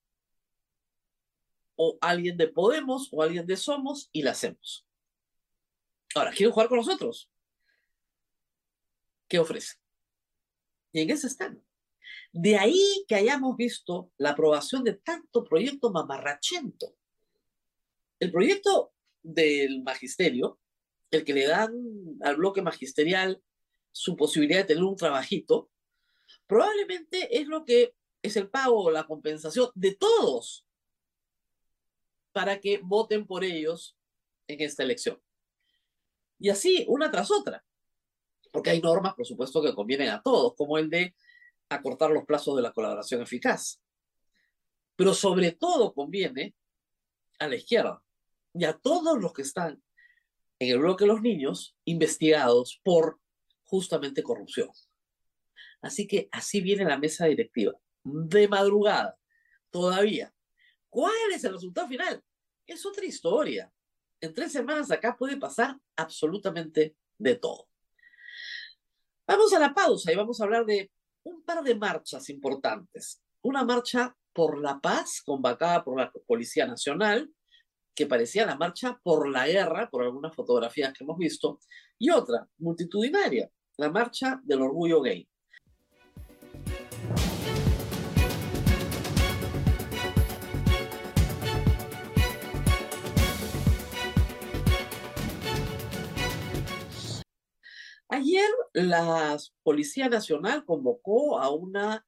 o 1.76 1.98
alguien 2.02 2.38
de 2.38 2.48
Podemos 2.48 3.10
o 3.12 3.24
alguien 3.24 3.46
de 3.46 3.58
Somos 3.58 4.10
y 4.12 4.24
la 4.24 4.32
hacemos. 4.32 4.86
Ahora, 6.16 6.32
¿quieren 6.32 6.52
jugar 6.52 6.70
con 6.70 6.78
nosotros? 6.78 7.30
¿Qué 9.28 9.40
ofrece? 9.40 9.78
Y 10.92 11.02
en 11.02 11.10
ese 11.10 11.28
están. 11.28 11.64
De 12.32 12.58
ahí 12.58 13.06
que 13.08 13.16
hayamos 13.16 13.56
visto 13.58 14.12
la 14.18 14.32
aprobación 14.32 14.84
de 14.84 14.94
tanto 14.94 15.44
proyecto 15.44 15.92
mamarrachento. 15.92 16.96
El 18.20 18.32
proyecto 18.32 18.94
del 19.22 19.82
magisterio, 19.84 20.60
el 21.12 21.24
que 21.24 21.34
le 21.34 21.48
dan 21.48 21.74
al 22.22 22.36
bloque 22.36 22.62
magisterial 22.62 23.42
su 23.92 24.16
posibilidad 24.16 24.60
de 24.60 24.66
tener 24.66 24.84
un 24.84 24.96
trabajito, 24.96 25.70
probablemente 26.48 27.40
es 27.40 27.48
lo 27.48 27.64
que 27.66 27.96
es 28.22 28.36
el 28.38 28.50
pago 28.50 28.84
o 28.84 28.92
la 28.92 29.06
compensación 29.06 29.70
de 29.76 29.96
todos 29.96 30.66
para 32.32 32.60
que 32.60 32.80
voten 32.84 33.28
por 33.28 33.44
ellos 33.44 33.96
en 34.48 34.62
esta 34.62 34.84
elección. 34.84 35.22
Y 36.44 36.50
así, 36.50 36.84
una 36.90 37.10
tras 37.10 37.32
otra. 37.32 37.64
Porque 38.52 38.72
hay 38.72 38.82
normas, 38.82 39.14
por 39.14 39.26
supuesto, 39.26 39.62
que 39.64 39.74
convienen 39.74 40.10
a 40.10 40.22
todos, 40.22 40.54
como 40.58 40.78
el 40.78 40.90
de 40.90 41.16
acortar 41.70 42.12
los 42.12 42.26
plazos 42.26 42.58
de 42.58 42.62
la 42.62 42.74
colaboración 42.74 43.22
eficaz. 43.22 43.82
Pero 44.98 45.14
sobre 45.14 45.54
todo 45.54 45.94
conviene 45.94 46.54
a 47.40 47.48
la 47.48 47.56
izquierda 47.56 48.04
y 48.54 48.66
a 48.66 48.74
todos 48.74 49.18
los 49.22 49.32
que 49.32 49.44
están 49.44 49.82
en 50.60 50.70
el 50.70 50.80
bloque 50.80 51.06
de 51.06 51.14
los 51.14 51.22
niños 51.22 51.78
investigados 51.86 52.82
por 52.84 53.22
justamente 53.64 54.22
corrupción. 54.22 54.70
Así 55.82 56.08
que 56.08 56.28
así 56.30 56.60
viene 56.60 56.84
la 56.84 56.98
mesa 56.98 57.26
directiva, 57.26 57.72
de 58.04 58.50
madrugada, 58.50 59.18
todavía. 59.72 60.34
¿Cuál 60.90 61.14
es 61.34 61.42
el 61.46 61.54
resultado 61.54 61.88
final? 61.88 62.22
Es 62.68 62.86
otra 62.86 63.06
historia. 63.06 63.72
En 64.24 64.34
tres 64.34 64.54
semanas 64.54 64.90
acá 64.90 65.18
puede 65.18 65.36
pasar 65.36 65.78
absolutamente 65.98 66.96
de 67.18 67.36
todo. 67.36 67.68
Vamos 69.28 69.52
a 69.52 69.60
la 69.60 69.74
pausa 69.74 70.14
y 70.14 70.16
vamos 70.16 70.40
a 70.40 70.46
hablar 70.46 70.66
de 70.66 70.90
un 71.24 71.44
par 71.44 71.62
de 71.62 71.76
marchas 71.76 72.30
importantes. 72.30 73.22
Una 73.42 73.66
marcha 73.66 74.16
por 74.32 74.62
la 74.62 74.80
paz, 74.80 75.22
convocada 75.26 75.84
por 75.84 76.00
la 76.00 76.10
Policía 76.26 76.66
Nacional, 76.66 77.34
que 77.94 78.08
parecía 78.08 78.46
la 78.46 78.56
marcha 78.56 78.98
por 79.04 79.28
la 79.28 79.46
guerra, 79.46 79.90
por 79.90 80.04
algunas 80.04 80.34
fotografías 80.34 80.94
que 80.94 81.04
hemos 81.04 81.18
visto, 81.18 81.60
y 82.00 82.10
otra, 82.10 82.48
multitudinaria, 82.60 83.52
la 83.76 83.92
marcha 83.92 84.40
del 84.46 84.62
orgullo 84.62 85.02
gay. 85.02 85.28
Ayer 98.14 98.48
la 98.74 99.36
Policía 99.64 100.08
Nacional 100.08 100.66
convocó 100.66 101.40
a 101.40 101.50
una 101.50 102.06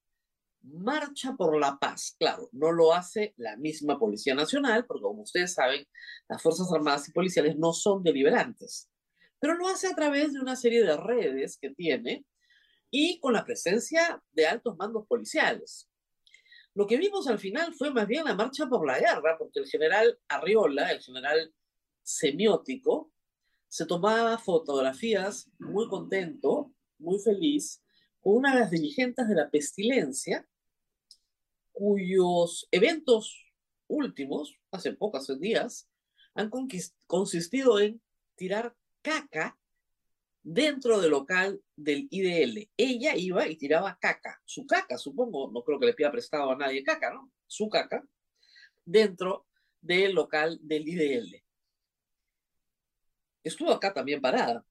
marcha 0.62 1.34
por 1.36 1.60
la 1.60 1.80
paz. 1.80 2.16
Claro, 2.20 2.48
no 2.52 2.72
lo 2.72 2.94
hace 2.94 3.34
la 3.38 3.58
misma 3.58 3.98
Policía 3.98 4.36
Nacional, 4.36 4.86
porque 4.86 5.02
como 5.02 5.24
ustedes 5.24 5.56
saben, 5.56 5.88
las 6.30 6.44
Fuerzas 6.44 6.72
Armadas 6.72 7.10
y 7.10 7.12
Policiales 7.12 7.58
no 7.58 7.74
son 7.74 8.04
deliberantes, 8.04 8.88
pero 9.40 9.56
lo 9.56 9.68
hace 9.68 9.88
a 9.88 9.96
través 9.96 10.34
de 10.34 10.42
una 10.42 10.56
serie 10.56 10.84
de 10.84 10.96
redes 10.96 11.58
que 11.60 11.72
tiene 11.72 12.24
y 12.92 13.20
con 13.20 13.34
la 13.34 13.44
presencia 13.44 14.22
de 14.32 14.46
altos 14.46 14.78
mandos 14.78 15.08
policiales. 15.08 15.90
Lo 16.76 16.86
que 16.86 16.98
vimos 16.98 17.28
al 17.28 17.40
final 17.40 17.74
fue 17.74 17.90
más 17.90 18.06
bien 18.06 18.26
la 18.26 18.36
marcha 18.36 18.68
por 18.68 18.86
la 18.86 19.00
guerra, 19.00 19.40
porque 19.40 19.60
el 19.60 19.66
general 19.66 20.20
Arriola, 20.28 20.92
el 20.92 21.02
general 21.02 21.52
semiótico, 22.04 23.12
se 23.76 23.86
tomaba 23.86 24.38
fotografías 24.38 25.52
muy 25.60 25.90
contento, 25.90 26.72
muy 26.98 27.20
feliz, 27.20 27.84
con 28.22 28.38
una 28.38 28.54
de 28.54 28.62
las 28.62 28.72
dirigentes 28.72 29.28
de 29.28 29.36
la 29.36 29.50
pestilencia, 29.50 30.48
cuyos 31.74 32.70
eventos 32.72 33.38
últimos, 33.88 34.56
hace 34.72 34.94
pocos 34.94 35.28
días, 35.42 35.90
han 36.36 36.50
consistido 37.06 37.78
en 37.82 38.02
tirar 38.36 38.74
caca 39.02 39.60
dentro 40.42 41.02
del 41.02 41.12
local 41.12 41.62
del 41.76 42.08
IDL. 42.10 42.70
Ella 42.78 43.18
iba 43.18 43.46
y 43.46 43.58
tiraba 43.58 44.00
caca, 44.00 44.42
su 44.46 44.66
caca, 44.66 44.98
supongo, 44.98 45.52
no 45.52 45.66
creo 45.66 45.82
que 45.82 45.88
le 45.88 45.94
pida 45.94 46.14
prestado 46.14 46.50
a 46.50 46.56
nadie 46.56 46.82
caca, 46.82 47.14
¿no? 47.14 47.30
Su 47.46 47.68
caca, 47.68 48.08
dentro 48.86 49.46
del 49.82 50.14
local 50.14 50.60
del 50.62 50.88
IDL 50.88 51.45
estuvo 53.46 53.72
acá 53.72 53.94
también 53.94 54.22
parada. 54.22 54.66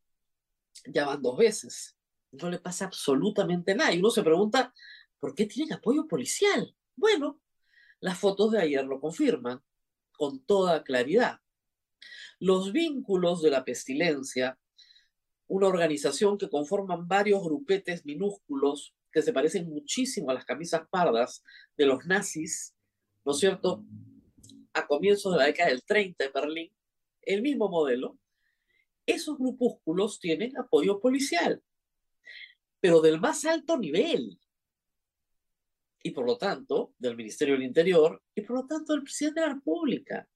Ya 0.87 1.07
van 1.07 1.23
dos 1.23 1.39
veces. 1.39 1.97
No 2.33 2.51
le 2.51 2.59
pasa 2.59 2.87
absolutamente 2.87 3.75
nada. 3.75 3.95
Y 3.95 4.01
uno 4.01 4.11
se 4.11 4.23
pregunta, 4.23 4.75
¿por 5.19 5.35
qué 5.35 5.47
tienen 5.47 5.73
apoyo 5.75 6.07
policial? 6.07 6.75
Bueno, 6.97 7.41
las 8.01 8.19
fotos 8.19 8.51
de 8.51 8.61
ayer 8.61 8.85
lo 8.85 9.01
confirman 9.01 9.63
con 10.13 10.45
toda 10.45 10.83
claridad. 10.83 11.39
Los 12.39 12.73
vínculos 12.73 13.41
de 13.41 13.51
la 13.51 13.65
pestilencia, 13.65 14.59
una 15.47 15.69
organización 15.69 16.37
que 16.37 16.51
conforman 16.51 17.07
varios 17.07 17.43
grupetes 17.43 18.05
minúsculos 18.05 18.95
que 19.13 19.23
se 19.23 19.33
parecen 19.33 19.69
muchísimo 19.69 20.31
a 20.31 20.35
las 20.35 20.45
camisas 20.45 20.83
pardas 20.91 21.43
de 21.77 21.87
los 21.87 22.05
nazis, 22.05 22.75
¿no 23.25 23.33
es 23.33 23.39
cierto? 23.39 23.85
A 24.73 24.87
comienzos 24.87 25.33
de 25.33 25.39
la 25.39 25.47
década 25.47 25.71
del 25.71 25.85
30 25.85 26.25
en 26.25 26.33
Berlín, 26.33 26.73
el 27.23 27.41
mismo 27.41 27.69
modelo, 27.69 28.19
esos 29.07 29.39
grupúsculos 29.39 30.19
tienen 30.19 30.57
apoyo 30.57 31.01
policial, 31.01 31.63
pero 32.81 33.01
del 33.01 33.21
más 33.21 33.45
alto 33.45 33.79
nivel. 33.79 34.39
Y 36.03 36.11
por 36.11 36.27
lo 36.27 36.37
tanto, 36.37 36.93
del 36.99 37.17
Ministerio 37.17 37.55
del 37.55 37.65
Interior 37.65 38.23
y 38.35 38.43
por 38.43 38.57
lo 38.57 38.67
tanto 38.67 38.93
del 38.93 39.03
presidente 39.03 39.41
de 39.41 39.47
la 39.47 39.55
República. 39.55 40.29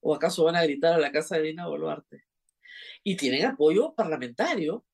¿O 0.00 0.14
acaso 0.14 0.44
van 0.44 0.56
a 0.56 0.64
gritar 0.64 0.94
a 0.94 0.98
la 0.98 1.12
casa 1.12 1.36
de 1.36 1.44
Dina 1.44 1.68
Boluarte? 1.68 2.24
Y 3.02 3.16
tienen 3.16 3.46
apoyo 3.46 3.94
parlamentario 3.94 4.84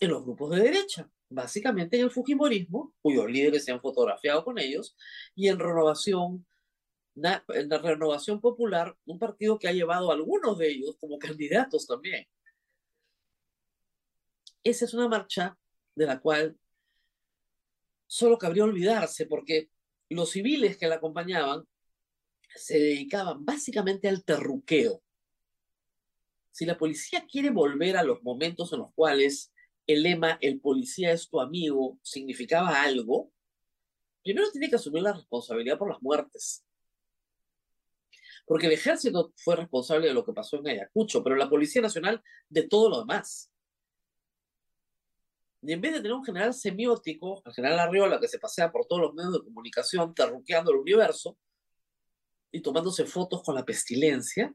en 0.00 0.10
los 0.10 0.24
grupos 0.24 0.50
de 0.50 0.62
derecha, 0.62 1.08
básicamente 1.28 1.96
en 1.96 2.04
el 2.04 2.10
Fujimorismo, 2.10 2.94
cuyos 3.00 3.30
líderes 3.30 3.64
se 3.64 3.72
han 3.72 3.80
fotografiado 3.80 4.44
con 4.44 4.58
ellos, 4.58 4.96
y 5.34 5.48
en 5.48 5.58
Renovación 5.58 6.46
en 7.24 7.68
la 7.68 7.78
renovación 7.78 8.40
popular, 8.40 8.96
un 9.06 9.18
partido 9.18 9.58
que 9.58 9.68
ha 9.68 9.72
llevado 9.72 10.10
a 10.10 10.14
algunos 10.14 10.58
de 10.58 10.70
ellos 10.70 10.96
como 11.00 11.18
candidatos 11.18 11.86
también. 11.86 12.26
Esa 14.62 14.84
es 14.84 14.94
una 14.94 15.08
marcha 15.08 15.56
de 15.94 16.06
la 16.06 16.20
cual 16.20 16.58
solo 18.06 18.38
cabría 18.38 18.64
olvidarse 18.64 19.26
porque 19.26 19.70
los 20.08 20.30
civiles 20.30 20.76
que 20.76 20.88
la 20.88 20.96
acompañaban 20.96 21.64
se 22.54 22.78
dedicaban 22.78 23.44
básicamente 23.44 24.08
al 24.08 24.24
terruqueo. 24.24 25.02
Si 26.50 26.66
la 26.66 26.78
policía 26.78 27.26
quiere 27.30 27.50
volver 27.50 27.96
a 27.96 28.02
los 28.02 28.22
momentos 28.22 28.72
en 28.72 28.80
los 28.80 28.92
cuales 28.94 29.52
el 29.86 30.02
lema 30.02 30.38
el 30.40 30.60
policía 30.60 31.12
es 31.12 31.28
tu 31.28 31.40
amigo 31.40 31.98
significaba 32.02 32.82
algo, 32.82 33.32
primero 34.22 34.50
tiene 34.50 34.68
que 34.68 34.76
asumir 34.76 35.02
la 35.02 35.12
responsabilidad 35.12 35.78
por 35.78 35.90
las 35.90 36.02
muertes 36.02 36.64
porque 38.48 38.66
el 38.66 38.72
ejército 38.72 39.34
fue 39.36 39.56
responsable 39.56 40.08
de 40.08 40.14
lo 40.14 40.24
que 40.24 40.32
pasó 40.32 40.56
en 40.56 40.68
Ayacucho, 40.68 41.22
pero 41.22 41.36
la 41.36 41.50
Policía 41.50 41.82
Nacional 41.82 42.22
de 42.48 42.62
todo 42.66 42.88
lo 42.88 43.00
demás. 43.00 43.52
Y 45.60 45.72
en 45.72 45.80
vez 45.82 45.92
de 45.92 45.98
tener 45.98 46.14
un 46.14 46.24
general 46.24 46.54
semiótico, 46.54 47.42
el 47.44 47.52
general 47.52 47.78
Arriola, 47.78 48.18
que 48.18 48.26
se 48.26 48.38
pasea 48.38 48.72
por 48.72 48.86
todos 48.86 49.02
los 49.02 49.14
medios 49.14 49.34
de 49.34 49.44
comunicación, 49.44 50.14
terruqueando 50.14 50.70
el 50.70 50.78
universo 50.78 51.36
y 52.50 52.62
tomándose 52.62 53.04
fotos 53.04 53.42
con 53.42 53.54
la 53.54 53.66
pestilencia, 53.66 54.54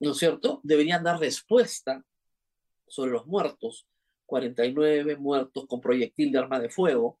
¿no 0.00 0.12
es 0.12 0.16
cierto? 0.16 0.60
Deberían 0.62 1.04
dar 1.04 1.20
respuesta 1.20 2.02
sobre 2.88 3.10
los 3.10 3.26
muertos, 3.26 3.86
49 4.24 5.16
muertos 5.16 5.66
con 5.66 5.82
proyectil 5.82 6.32
de 6.32 6.38
arma 6.38 6.58
de 6.58 6.70
fuego, 6.70 7.20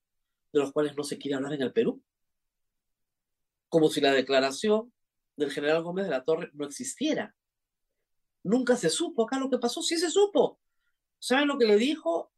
de 0.50 0.60
los 0.60 0.72
cuales 0.72 0.96
no 0.96 1.04
se 1.04 1.18
quiere 1.18 1.34
hablar 1.34 1.52
en 1.52 1.62
el 1.62 1.74
Perú. 1.74 2.02
Como 3.68 3.90
si 3.90 4.00
la 4.00 4.12
declaración 4.12 4.94
del 5.36 5.50
general 5.50 5.82
Gómez 5.82 6.06
de 6.06 6.10
la 6.10 6.24
Torre 6.24 6.50
no 6.54 6.64
existiera. 6.64 7.34
Nunca 8.42 8.76
se 8.76 8.90
supo 8.90 9.24
acá 9.24 9.38
lo 9.38 9.50
que 9.50 9.58
pasó, 9.58 9.82
sí 9.82 9.98
se 9.98 10.10
supo. 10.10 10.60
¿Saben 11.18 11.48
lo 11.48 11.58
que 11.58 11.66
le 11.66 11.76
dijo 11.76 12.32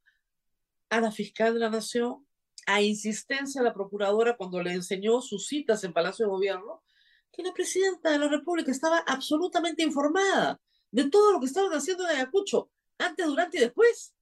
a 0.90 1.00
la 1.00 1.10
fiscal 1.10 1.54
de 1.54 1.60
la 1.60 1.70
Nación 1.70 2.26
a 2.66 2.82
insistencia 2.82 3.60
de 3.60 3.68
la 3.68 3.74
procuradora 3.74 4.36
cuando 4.36 4.62
le 4.62 4.72
enseñó 4.72 5.20
sus 5.20 5.46
citas 5.46 5.84
en 5.84 5.92
Palacio 5.92 6.26
de 6.26 6.30
Gobierno? 6.30 6.82
Que 7.30 7.42
la 7.42 7.52
presidenta 7.52 8.10
de 8.10 8.18
la 8.18 8.28
República 8.28 8.70
estaba 8.70 8.98
absolutamente 9.06 9.82
informada 9.82 10.60
de 10.90 11.10
todo 11.10 11.32
lo 11.32 11.40
que 11.40 11.46
estaban 11.46 11.72
haciendo 11.72 12.04
en 12.04 12.16
Ayacucho, 12.16 12.70
antes, 12.98 13.26
durante 13.26 13.58
y 13.58 13.60
después. 13.60 14.14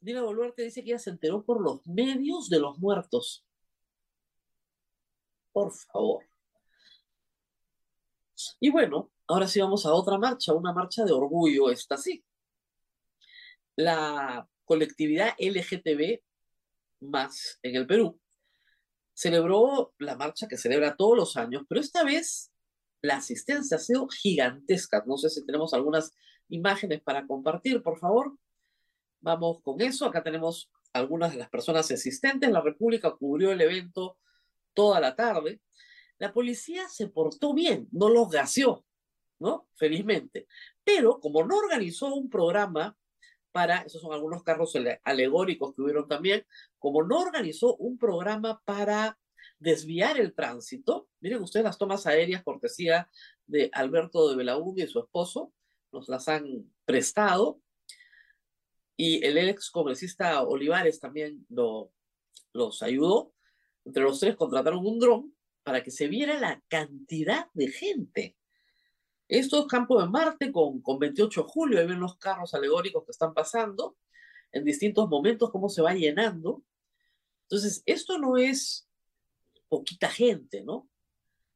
Dina 0.00 0.22
Boluarte 0.22 0.62
dice 0.62 0.82
que 0.82 0.90
ella 0.90 0.98
se 0.98 1.10
enteró 1.10 1.44
por 1.44 1.60
los 1.60 1.86
medios 1.86 2.48
de 2.48 2.58
los 2.58 2.78
muertos. 2.78 3.44
Por 5.52 5.72
favor. 5.72 6.31
Y 8.60 8.70
bueno, 8.70 9.10
ahora 9.26 9.46
sí 9.46 9.60
vamos 9.60 9.86
a 9.86 9.92
otra 9.92 10.18
marcha, 10.18 10.52
una 10.52 10.72
marcha 10.72 11.04
de 11.04 11.12
orgullo, 11.12 11.70
esta 11.70 11.96
sí. 11.96 12.24
La 13.76 14.46
colectividad 14.64 15.34
LGTB 15.38 16.20
más 17.00 17.58
en 17.62 17.76
el 17.76 17.86
Perú 17.86 18.18
celebró 19.14 19.94
la 19.98 20.16
marcha 20.16 20.48
que 20.48 20.56
celebra 20.56 20.96
todos 20.96 21.16
los 21.16 21.36
años, 21.36 21.64
pero 21.68 21.80
esta 21.80 22.02
vez 22.04 22.52
la 23.02 23.16
asistencia 23.16 23.76
ha 23.76 23.80
sido 23.80 24.08
gigantesca. 24.08 25.02
No 25.06 25.16
sé 25.16 25.28
si 25.28 25.44
tenemos 25.44 25.74
algunas 25.74 26.16
imágenes 26.48 27.02
para 27.02 27.26
compartir, 27.26 27.82
por 27.82 27.98
favor. 27.98 28.36
Vamos 29.20 29.60
con 29.62 29.80
eso. 29.80 30.06
Acá 30.06 30.22
tenemos 30.22 30.70
algunas 30.92 31.32
de 31.32 31.38
las 31.38 31.50
personas 31.50 31.90
asistentes. 31.90 32.50
La 32.50 32.60
República 32.60 33.10
cubrió 33.10 33.52
el 33.52 33.60
evento 33.60 34.18
toda 34.72 35.00
la 35.00 35.14
tarde. 35.16 35.60
La 36.22 36.32
policía 36.32 36.88
se 36.88 37.08
portó 37.08 37.52
bien, 37.52 37.88
no 37.90 38.08
los 38.08 38.30
gaseó, 38.30 38.84
¿no? 39.40 39.66
Felizmente. 39.74 40.46
Pero 40.84 41.18
como 41.18 41.44
no 41.44 41.56
organizó 41.56 42.14
un 42.14 42.30
programa 42.30 42.96
para, 43.50 43.78
esos 43.78 44.02
son 44.02 44.12
algunos 44.12 44.44
carros 44.44 44.72
alegóricos 45.02 45.74
que 45.74 45.82
hubieron 45.82 46.06
también, 46.06 46.46
como 46.78 47.02
no 47.02 47.18
organizó 47.18 47.74
un 47.74 47.98
programa 47.98 48.62
para 48.64 49.18
desviar 49.58 50.20
el 50.20 50.32
tránsito, 50.32 51.08
miren 51.18 51.42
ustedes 51.42 51.64
las 51.64 51.76
tomas 51.76 52.06
aéreas 52.06 52.44
cortesía 52.44 53.10
de 53.48 53.68
Alberto 53.72 54.30
de 54.30 54.36
Belaúnde 54.36 54.84
y 54.84 54.86
su 54.86 55.00
esposo, 55.00 55.52
nos 55.90 56.08
las 56.08 56.28
han 56.28 56.72
prestado, 56.84 57.60
y 58.96 59.26
el 59.26 59.38
ex 59.38 59.72
congresista 59.72 60.40
Olivares 60.44 61.00
también 61.00 61.44
lo, 61.48 61.90
los 62.52 62.80
ayudó. 62.80 63.34
Entre 63.84 64.04
los 64.04 64.20
tres 64.20 64.36
contrataron 64.36 64.86
un 64.86 65.00
dron 65.00 65.34
para 65.62 65.82
que 65.82 65.90
se 65.90 66.08
viera 66.08 66.38
la 66.38 66.62
cantidad 66.68 67.46
de 67.54 67.68
gente. 67.68 68.36
Esto 69.28 69.60
es 69.60 69.66
Campo 69.66 70.00
de 70.00 70.08
Marte 70.08 70.52
con, 70.52 70.82
con 70.82 70.98
28 70.98 71.42
de 71.42 71.48
julio, 71.48 71.78
ahí 71.78 71.86
ven 71.86 72.00
los 72.00 72.18
carros 72.18 72.54
alegóricos 72.54 73.04
que 73.04 73.12
están 73.12 73.32
pasando 73.32 73.96
en 74.52 74.64
distintos 74.64 75.08
momentos, 75.08 75.50
cómo 75.50 75.68
se 75.68 75.82
va 75.82 75.94
llenando. 75.94 76.62
Entonces, 77.44 77.82
esto 77.86 78.18
no 78.18 78.36
es 78.36 78.88
poquita 79.68 80.08
gente, 80.08 80.62
¿no? 80.62 80.88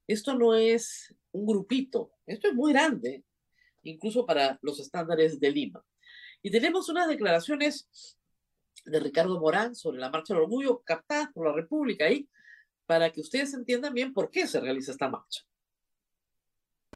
Esto 0.06 0.34
no 0.34 0.54
es 0.54 1.14
un 1.32 1.46
grupito, 1.46 2.12
esto 2.26 2.48
es 2.48 2.54
muy 2.54 2.72
grande, 2.72 3.24
incluso 3.82 4.24
para 4.24 4.58
los 4.62 4.80
estándares 4.80 5.38
de 5.38 5.50
Lima. 5.50 5.84
Y 6.42 6.50
tenemos 6.50 6.88
unas 6.88 7.08
declaraciones 7.08 8.16
de 8.84 9.00
Ricardo 9.00 9.38
Morán 9.40 9.74
sobre 9.74 9.98
la 9.98 10.10
Marcha 10.10 10.32
del 10.32 10.44
Orgullo 10.44 10.82
captadas 10.84 11.30
por 11.34 11.46
la 11.46 11.52
República 11.52 12.06
ahí, 12.06 12.28
para 12.86 13.12
que 13.12 13.20
ustedes 13.20 13.52
entiendan 13.54 13.92
bien 13.92 14.12
por 14.12 14.30
qué 14.30 14.46
se 14.46 14.60
realiza 14.60 14.92
esta 14.92 15.08
marcha. 15.08 15.42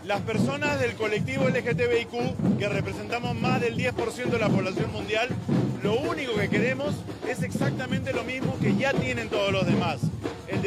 Las 0.05 0.23
personas 0.23 0.81
del 0.81 0.95
colectivo 0.95 1.49
LGTBIQ, 1.49 2.59
que 2.59 2.69
representamos 2.69 3.35
más 3.35 3.61
del 3.61 3.77
10% 3.77 4.31
de 4.31 4.39
la 4.39 4.49
población 4.49 4.91
mundial, 4.93 5.29
lo 5.83 6.01
único 6.01 6.35
que 6.37 6.49
queremos 6.49 6.95
es 7.29 7.43
exactamente 7.43 8.13
lo 8.13 8.25
mismo 8.25 8.59
que 8.61 8.75
ya 8.77 8.95
tienen 8.95 9.29
todos 9.29 9.53
los 9.53 9.67
demás. 9.67 10.10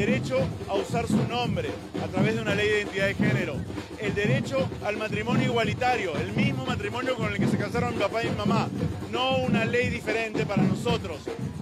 Derecho 0.06 0.38
a 0.68 0.74
usar 0.74 1.08
su 1.08 1.16
nombre 1.30 1.70
a 2.04 2.08
través 2.08 2.36
de 2.36 2.42
una 2.42 2.54
ley 2.54 2.68
de 2.68 2.82
identidad 2.82 3.08
de 3.08 3.16
género. 3.16 3.56
El 4.02 4.14
derecho 4.14 4.68
al 4.84 4.98
matrimonio 4.98 5.46
igualitario, 5.46 6.14
el 6.18 6.34
mismo 6.34 6.66
matrimonio 6.66 7.16
con 7.16 7.32
el 7.32 7.40
que 7.40 7.48
se 7.48 7.58
casaron 7.58 7.94
papá 7.94 8.22
y 8.22 8.30
mamá. 8.32 8.68
No 9.14 9.38
una 9.38 9.64
ley 9.64 9.90
diferente 9.90 10.46
para 10.46 10.62
nosotros. 10.62 11.20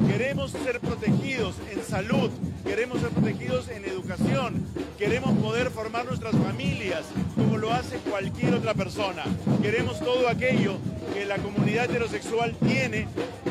Queremos 0.07 0.49
ser 0.49 0.79
protegidos 0.79 1.57
en 1.71 1.83
salud, 1.83 2.31
queremos 2.63 3.01
ser 3.01 3.09
protegidos 3.09 3.69
en 3.69 3.85
educación, 3.85 4.65
queremos 4.97 5.37
poder 5.37 5.69
formar 5.69 6.05
nuestras 6.05 6.35
familias 6.35 7.03
como 7.35 7.59
lo 7.59 7.71
hace 7.71 7.97
cualquier 7.97 8.55
otra 8.55 8.73
persona. 8.73 9.23
Queremos 9.61 9.99
todo 9.99 10.27
aquello 10.27 10.79
que 11.13 11.25
la 11.25 11.37
comunidad 11.37 11.85
heterosexual 11.85 12.55
tiene 12.55 13.07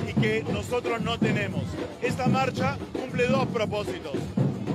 y 0.08 0.20
que 0.20 0.44
nosotros 0.52 1.00
no 1.00 1.16
tenemos. 1.16 1.62
Esta 2.02 2.26
marcha 2.26 2.76
cumple 2.92 3.28
dos 3.28 3.46
propósitos. 3.46 4.16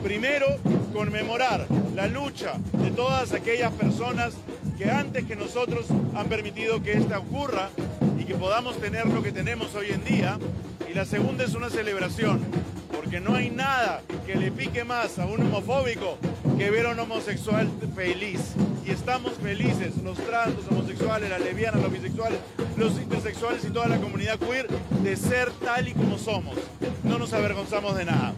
Primero, 0.05 0.45
conmemorar 0.93 1.65
la 1.95 2.05
lucha 2.05 2.53
de 2.73 2.91
todas 2.91 3.33
aquellas 3.33 3.71
personas 3.73 4.35
que 4.77 4.91
antes 4.91 5.25
que 5.25 5.35
nosotros 5.35 5.87
han 6.15 6.27
permitido 6.27 6.83
que 6.83 6.93
esta 6.93 7.17
ocurra 7.17 7.71
y 8.19 8.25
que 8.25 8.35
podamos 8.35 8.79
tener 8.79 9.07
lo 9.07 9.23
que 9.23 9.31
tenemos 9.31 9.73
hoy 9.73 9.87
en 9.89 10.03
día. 10.05 10.37
Y 10.87 10.93
la 10.93 11.05
segunda 11.05 11.43
es 11.43 11.55
una 11.55 11.71
celebración, 11.71 12.39
porque 12.95 13.19
no 13.19 13.33
hay 13.33 13.49
nada 13.49 14.03
que 14.27 14.35
le 14.35 14.51
pique 14.51 14.83
más 14.83 15.17
a 15.17 15.25
un 15.25 15.41
homofóbico 15.41 16.19
que 16.55 16.69
ver 16.69 16.85
a 16.85 16.91
un 16.91 16.99
homosexual 16.99 17.67
feliz. 17.95 18.53
Y 18.85 18.91
estamos 18.91 19.33
felices, 19.41 19.97
los 20.03 20.19
trans, 20.19 20.55
los 20.55 20.67
homosexuales, 20.67 21.31
las 21.31 21.41
lesbianas, 21.41 21.81
los 21.81 21.91
bisexuales, 21.91 22.37
los 22.77 22.91
intersexuales 23.01 23.65
y 23.65 23.71
toda 23.71 23.87
la 23.87 23.97
comunidad 23.97 24.37
queer, 24.37 24.67
de 25.01 25.15
ser 25.15 25.49
tal 25.63 25.87
y 25.87 25.93
como 25.93 26.19
somos. 26.19 26.59
No 27.03 27.17
nos 27.17 27.33
avergonzamos 27.33 27.97
de 27.97 28.05
nada. 28.05 28.35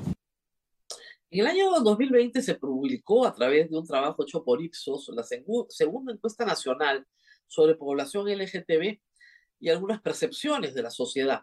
En 1.30 1.42
el 1.42 1.48
año 1.48 1.72
2020 1.82 2.42
se 2.42 2.56
publicó 2.56 3.26
a 3.26 3.34
través 3.34 3.70
de 3.70 3.78
un 3.78 3.86
trabajo 3.86 4.24
hecho 4.24 4.46
por 4.46 4.62
Ipsos 4.62 5.10
la 5.10 5.24
segunda 5.24 6.13
encuesta 6.13 6.46
nacional 6.46 7.06
sobre 7.48 7.76
población 7.76 8.30
LGTB 8.30 9.00
y 9.60 9.70
algunas 9.70 10.02
percepciones 10.02 10.74
de 10.74 10.84
la 10.84 10.90
sociedad. 10.90 11.42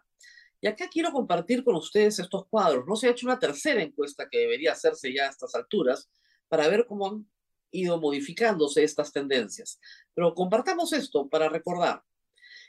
Y 0.63 0.69
acá 0.69 0.89
quiero 0.91 1.13
compartir 1.13 1.63
con 1.63 1.77
ustedes 1.77 2.19
estos 2.19 2.47
cuadros. 2.49 2.87
No 2.87 2.97
se 2.97 3.09
ha 3.09 3.11
hecho 3.11 3.27
una 3.27 3.39
tercera 3.39 3.83
encuesta 3.83 4.27
que 4.31 4.39
debería 4.39 4.73
hacerse 4.73 5.13
ya 5.13 5.27
a 5.27 5.31
estas 5.31 5.55
alturas 5.55 6.11
para 6.49 6.67
ver 6.69 6.87
cómo 6.87 7.07
han 7.07 7.31
ido 7.71 8.01
modificándose 8.01 8.83
estas 8.83 9.13
tendencias. 9.13 9.79
Pero 10.15 10.35
compartamos 10.35 10.95
esto 10.95 11.29
para 11.29 11.51
recordar. 11.51 12.03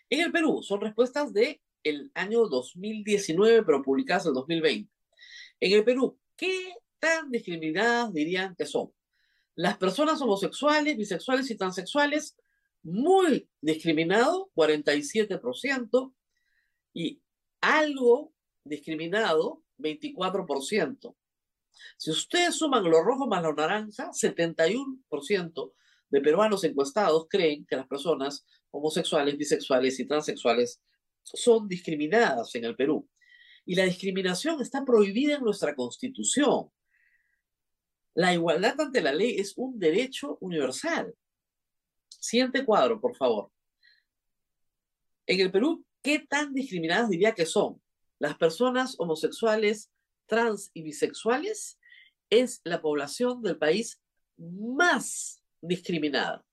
En 0.09 0.19
el 0.19 0.33
Perú 0.33 0.61
son 0.63 0.81
respuestas 0.81 1.31
de 1.31 1.61
el 1.83 2.11
año 2.13 2.47
2019, 2.47 3.63
pero 3.63 3.81
publicadas 3.81 4.25
en 4.25 4.33
2020. 4.33 4.91
En 5.61 5.71
el 5.71 5.85
Perú, 5.85 6.19
¿qué 6.35 6.73
tan 7.05 7.29
discriminadas 7.29 8.11
dirían 8.11 8.55
que 8.55 8.65
son? 8.65 8.91
Las 9.53 9.77
personas 9.77 10.19
homosexuales, 10.21 10.97
bisexuales 10.97 11.51
y 11.51 11.55
transexuales, 11.55 12.35
muy 12.81 13.47
discriminado, 13.61 14.49
47%, 14.55 16.13
y 16.93 17.21
algo 17.61 18.33
discriminado, 18.63 19.61
24%. 19.77 21.15
Si 21.97 22.09
ustedes 22.09 22.55
suman 22.55 22.83
lo 22.83 23.03
rojo 23.03 23.27
más 23.27 23.43
lo 23.43 23.53
naranja, 23.53 24.09
71% 24.11 25.73
de 26.09 26.21
peruanos 26.21 26.63
encuestados 26.63 27.27
creen 27.29 27.65
que 27.67 27.75
las 27.75 27.87
personas 27.87 28.45
homosexuales, 28.71 29.37
bisexuales 29.37 29.99
y 29.99 30.07
transexuales 30.07 30.81
son 31.21 31.67
discriminadas 31.67 32.55
en 32.55 32.65
el 32.65 32.75
Perú. 32.75 33.07
Y 33.65 33.75
la 33.75 33.85
discriminación 33.85 34.61
está 34.61 34.83
prohibida 34.85 35.35
en 35.35 35.43
nuestra 35.43 35.75
constitución. 35.75 36.71
La 38.15 38.33
igualdad 38.33 38.79
ante 38.79 39.01
la 39.01 39.13
ley 39.13 39.35
es 39.37 39.53
un 39.57 39.77
derecho 39.77 40.37
universal. 40.39 41.13
Siguiente 42.07 42.63
cuadro, 42.63 42.99
por 42.99 43.15
favor. 43.15 43.51
En 45.27 45.41
el 45.41 45.51
Perú, 45.51 45.85
¿qué 46.01 46.19
tan 46.19 46.53
discriminadas 46.53 47.09
diría 47.09 47.33
que 47.33 47.45
son? 47.45 47.81
Las 48.17 48.37
personas 48.37 48.95
homosexuales, 48.99 49.91
trans 50.27 50.71
y 50.73 50.83
bisexuales 50.83 51.77
es 52.29 52.61
la 52.63 52.81
población 52.81 53.41
del 53.41 53.57
país 53.57 54.01
más 54.37 55.43
discriminada. 55.59 56.45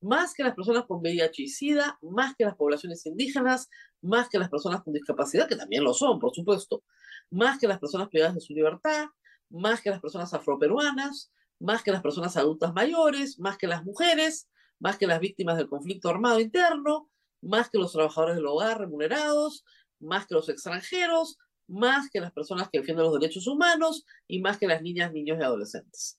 Más 0.00 0.34
que 0.34 0.42
las 0.42 0.56
personas 0.56 0.86
con 0.86 0.98
VIH 1.00 1.44
y 1.60 1.74
más 2.02 2.34
que 2.36 2.44
las 2.44 2.56
poblaciones 2.56 3.06
indígenas, 3.06 3.68
más 4.00 4.28
que 4.28 4.38
las 4.38 4.50
personas 4.50 4.82
con 4.82 4.92
discapacidad, 4.92 5.48
que 5.48 5.56
también 5.56 5.84
lo 5.84 5.94
son, 5.94 6.18
por 6.18 6.34
supuesto, 6.34 6.82
más 7.30 7.58
que 7.58 7.68
las 7.68 7.78
personas 7.78 8.08
privadas 8.08 8.34
de 8.34 8.40
su 8.40 8.54
libertad, 8.54 9.06
más 9.50 9.80
que 9.80 9.90
las 9.90 10.00
personas 10.00 10.32
afroperuanas, 10.34 11.32
más 11.58 11.82
que 11.82 11.90
las 11.90 12.02
personas 12.02 12.36
adultas 12.36 12.72
mayores, 12.74 13.38
más 13.38 13.58
que 13.58 13.66
las 13.66 13.84
mujeres, 13.84 14.48
más 14.78 14.96
que 14.98 15.06
las 15.06 15.20
víctimas 15.20 15.56
del 15.56 15.68
conflicto 15.68 16.08
armado 16.08 16.40
interno, 16.40 17.10
más 17.40 17.70
que 17.70 17.78
los 17.78 17.92
trabajadores 17.92 18.36
del 18.36 18.46
hogar 18.46 18.78
remunerados, 18.78 19.64
más 20.00 20.26
que 20.26 20.34
los 20.34 20.48
extranjeros, 20.48 21.38
más 21.66 22.08
que 22.10 22.20
las 22.20 22.32
personas 22.32 22.68
que 22.70 22.78
defienden 22.78 23.04
los 23.04 23.18
derechos 23.18 23.46
humanos 23.46 24.04
y 24.26 24.40
más 24.40 24.58
que 24.58 24.66
las 24.66 24.82
niñas, 24.82 25.12
niños 25.12 25.38
y 25.38 25.42
adolescentes. 25.42 26.18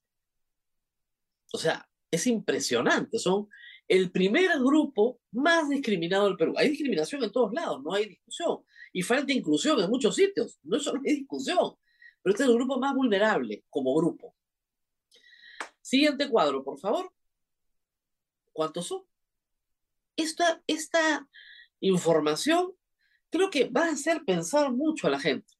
O 1.51 1.57
sea, 1.57 1.87
es 2.11 2.27
impresionante, 2.27 3.17
son 3.19 3.49
el 3.87 4.11
primer 4.11 4.59
grupo 4.59 5.19
más 5.31 5.67
discriminado 5.67 6.27
del 6.27 6.37
Perú. 6.37 6.53
Hay 6.57 6.69
discriminación 6.69 7.23
en 7.23 7.31
todos 7.31 7.51
lados, 7.53 7.81
no 7.83 7.93
hay 7.93 8.07
discusión. 8.07 8.59
Y 8.93 9.01
falta 9.01 9.33
inclusión 9.33 9.79
en 9.81 9.89
muchos 9.89 10.15
sitios, 10.15 10.59
no, 10.63 10.77
hay 11.05 11.15
discusión. 11.15 11.75
Pero 12.21 12.33
este 12.33 12.43
es 12.43 12.49
el 12.49 12.55
grupo 12.55 12.79
más 12.79 12.93
vulnerable 12.93 13.63
como 13.69 13.95
grupo. 13.95 14.35
Siguiente 15.81 16.29
cuadro, 16.29 16.63
por 16.63 16.79
favor. 16.79 17.11
¿Cuántos 18.51 18.87
son? 18.87 19.09
esta, 20.21 20.61
esta 20.67 21.27
información 21.79 22.73
creo 23.29 23.49
que 23.49 23.69
va 23.69 23.85
a 23.85 23.91
hacer 23.91 24.23
pensar 24.25 24.71
mucho 24.71 25.07
a 25.07 25.11
la 25.11 25.19
gente. 25.19 25.53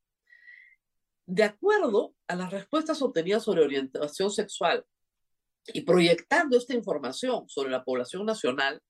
De 1.25 1.43
acuerdo 1.43 2.15
a 2.27 2.35
las 2.35 2.51
respuestas 2.51 3.01
obtenidas 3.01 3.43
sobre 3.43 3.63
orientación 3.63 4.31
sexual 4.31 4.85
y 5.67 5.81
proyectando 5.81 6.57
esta 6.57 6.73
información 6.73 7.47
sobre 7.47 7.69
la 7.69 7.83
población 7.83 8.25
nacional, 8.25 8.81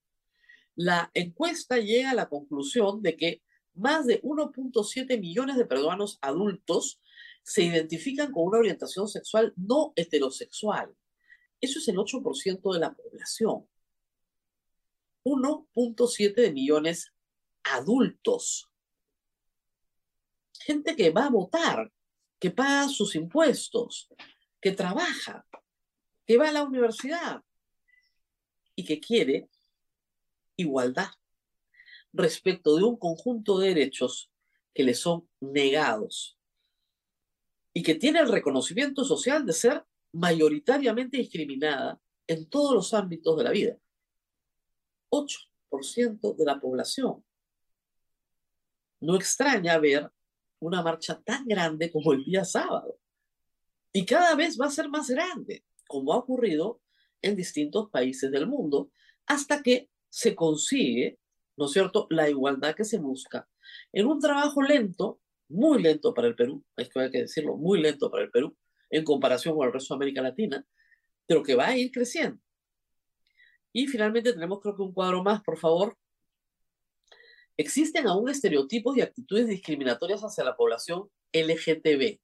la 0.74 1.10
encuesta 1.14 1.76
llega 1.76 2.10
a 2.10 2.14
la 2.14 2.28
conclusión 2.28 3.02
de 3.02 3.16
que 3.16 3.42
más 3.74 4.06
de 4.06 4.22
1.7 4.22 5.20
millones 5.20 5.56
de 5.56 5.66
peruanos 5.66 6.18
adultos 6.22 7.00
se 7.42 7.62
identifican 7.62 8.32
con 8.32 8.44
una 8.44 8.58
orientación 8.58 9.08
sexual 9.08 9.52
no 9.56 9.92
heterosexual. 9.96 10.94
Eso 11.60 11.78
es 11.78 11.88
el 11.88 11.96
8% 11.96 12.72
de 12.72 12.80
la 12.80 12.94
población. 12.94 13.68
1.7 15.24 16.34
de 16.34 16.52
millones 16.52 17.12
adultos. 17.64 18.70
Gente 20.60 20.96
que 20.96 21.10
va 21.10 21.26
a 21.26 21.30
votar, 21.30 21.92
que 22.38 22.50
paga 22.50 22.88
sus 22.88 23.14
impuestos, 23.14 24.08
que 24.60 24.72
trabaja, 24.72 25.46
que 26.26 26.38
va 26.38 26.48
a 26.48 26.52
la 26.52 26.62
universidad 26.62 27.42
y 28.74 28.84
que 28.84 29.00
quiere 29.00 29.48
igualdad 30.56 31.10
respecto 32.12 32.76
de 32.76 32.84
un 32.84 32.96
conjunto 32.96 33.58
de 33.58 33.68
derechos 33.68 34.30
que 34.74 34.82
le 34.82 34.94
son 34.94 35.28
negados 35.40 36.39
y 37.72 37.82
que 37.82 37.94
tiene 37.94 38.20
el 38.20 38.28
reconocimiento 38.28 39.04
social 39.04 39.46
de 39.46 39.52
ser 39.52 39.84
mayoritariamente 40.12 41.18
discriminada 41.18 42.00
en 42.26 42.48
todos 42.48 42.74
los 42.74 42.94
ámbitos 42.94 43.36
de 43.36 43.44
la 43.44 43.50
vida. 43.50 43.76
8% 45.10 46.36
de 46.36 46.44
la 46.44 46.60
población. 46.60 47.24
No 49.00 49.16
extraña 49.16 49.78
ver 49.78 50.10
una 50.58 50.82
marcha 50.82 51.20
tan 51.20 51.46
grande 51.46 51.90
como 51.90 52.12
el 52.12 52.24
día 52.24 52.44
sábado. 52.44 52.98
Y 53.92 54.04
cada 54.04 54.34
vez 54.34 54.60
va 54.60 54.66
a 54.66 54.70
ser 54.70 54.88
más 54.88 55.08
grande, 55.08 55.64
como 55.88 56.12
ha 56.12 56.16
ocurrido 56.16 56.80
en 57.22 57.34
distintos 57.34 57.90
países 57.90 58.30
del 58.30 58.46
mundo, 58.46 58.90
hasta 59.26 59.62
que 59.62 59.90
se 60.08 60.34
consigue, 60.34 61.18
¿no 61.56 61.66
es 61.66 61.72
cierto?, 61.72 62.06
la 62.10 62.28
igualdad 62.28 62.74
que 62.74 62.84
se 62.84 62.98
busca 62.98 63.48
en 63.92 64.06
un 64.06 64.20
trabajo 64.20 64.62
lento, 64.62 65.20
muy 65.50 65.82
lento 65.82 66.14
para 66.14 66.28
el 66.28 66.34
Perú, 66.34 66.64
hay 66.76 66.88
que 67.10 67.22
decirlo, 67.22 67.56
muy 67.56 67.80
lento 67.80 68.10
para 68.10 68.24
el 68.24 68.30
Perú, 68.30 68.56
en 68.88 69.04
comparación 69.04 69.56
con 69.56 69.66
el 69.66 69.72
resto 69.72 69.94
de 69.94 69.98
América 69.98 70.22
Latina, 70.22 70.64
pero 71.26 71.42
que 71.42 71.54
va 71.54 71.68
a 71.68 71.76
ir 71.76 71.90
creciendo. 71.90 72.40
Y 73.72 73.86
finalmente 73.86 74.32
tenemos 74.32 74.60
creo 74.60 74.74
que 74.74 74.82
un 74.82 74.92
cuadro 74.92 75.22
más, 75.22 75.42
por 75.42 75.58
favor. 75.58 75.96
Existen 77.56 78.06
aún 78.06 78.28
estereotipos 78.28 78.96
y 78.96 79.00
actitudes 79.00 79.46
discriminatorias 79.46 80.22
hacia 80.22 80.44
la 80.44 80.56
población 80.56 81.08
LGTB. 81.32 82.18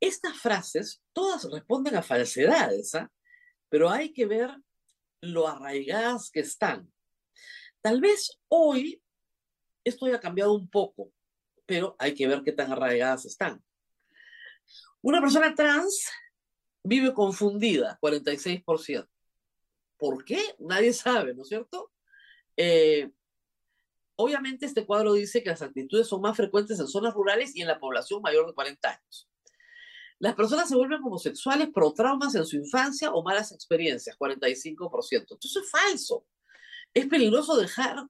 Estas 0.00 0.38
frases 0.38 1.02
todas 1.12 1.48
responden 1.50 1.94
a 1.94 2.02
falsedades, 2.02 2.94
¿ah? 2.94 3.10
pero 3.68 3.90
hay 3.90 4.12
que 4.12 4.26
ver 4.26 4.50
lo 5.20 5.46
arraigadas 5.46 6.30
que 6.30 6.40
están. 6.40 6.90
Tal 7.80 8.00
vez 8.00 8.38
hoy 8.48 9.02
esto 9.84 10.06
haya 10.06 10.20
cambiado 10.20 10.52
un 10.52 10.68
poco, 10.68 11.12
pero 11.70 11.94
hay 12.00 12.16
que 12.16 12.26
ver 12.26 12.42
qué 12.42 12.50
tan 12.50 12.72
arraigadas 12.72 13.26
están. 13.26 13.62
Una 15.02 15.20
persona 15.20 15.54
trans 15.54 16.04
vive 16.82 17.14
confundida, 17.14 17.96
46%. 18.02 19.08
¿Por 19.96 20.24
qué? 20.24 20.42
Nadie 20.58 20.92
sabe, 20.92 21.32
¿no 21.32 21.42
es 21.42 21.48
cierto? 21.48 21.92
Eh, 22.56 23.12
obviamente 24.16 24.66
este 24.66 24.84
cuadro 24.84 25.12
dice 25.12 25.44
que 25.44 25.50
las 25.50 25.62
actitudes 25.62 26.08
son 26.08 26.20
más 26.20 26.36
frecuentes 26.36 26.80
en 26.80 26.88
zonas 26.88 27.14
rurales 27.14 27.54
y 27.54 27.60
en 27.60 27.68
la 27.68 27.78
población 27.78 28.20
mayor 28.20 28.48
de 28.48 28.54
40 28.54 28.88
años. 28.88 29.30
Las 30.18 30.34
personas 30.34 30.68
se 30.68 30.74
vuelven 30.74 31.04
homosexuales 31.04 31.68
por 31.68 31.94
traumas 31.94 32.34
en 32.34 32.46
su 32.46 32.56
infancia 32.56 33.12
o 33.12 33.22
malas 33.22 33.52
experiencias, 33.52 34.18
45%. 34.18 35.38
Eso 35.40 35.60
es 35.60 35.70
falso. 35.70 36.26
Es 36.92 37.06
peligroso 37.06 37.56
dejar 37.56 38.08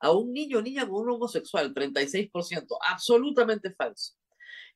a 0.00 0.10
un 0.10 0.32
niño 0.32 0.58
o 0.58 0.62
niña 0.62 0.88
con 0.88 1.02
un 1.02 1.10
homosexual, 1.10 1.72
36%. 1.72 2.66
Absolutamente 2.88 3.72
falso. 3.72 4.14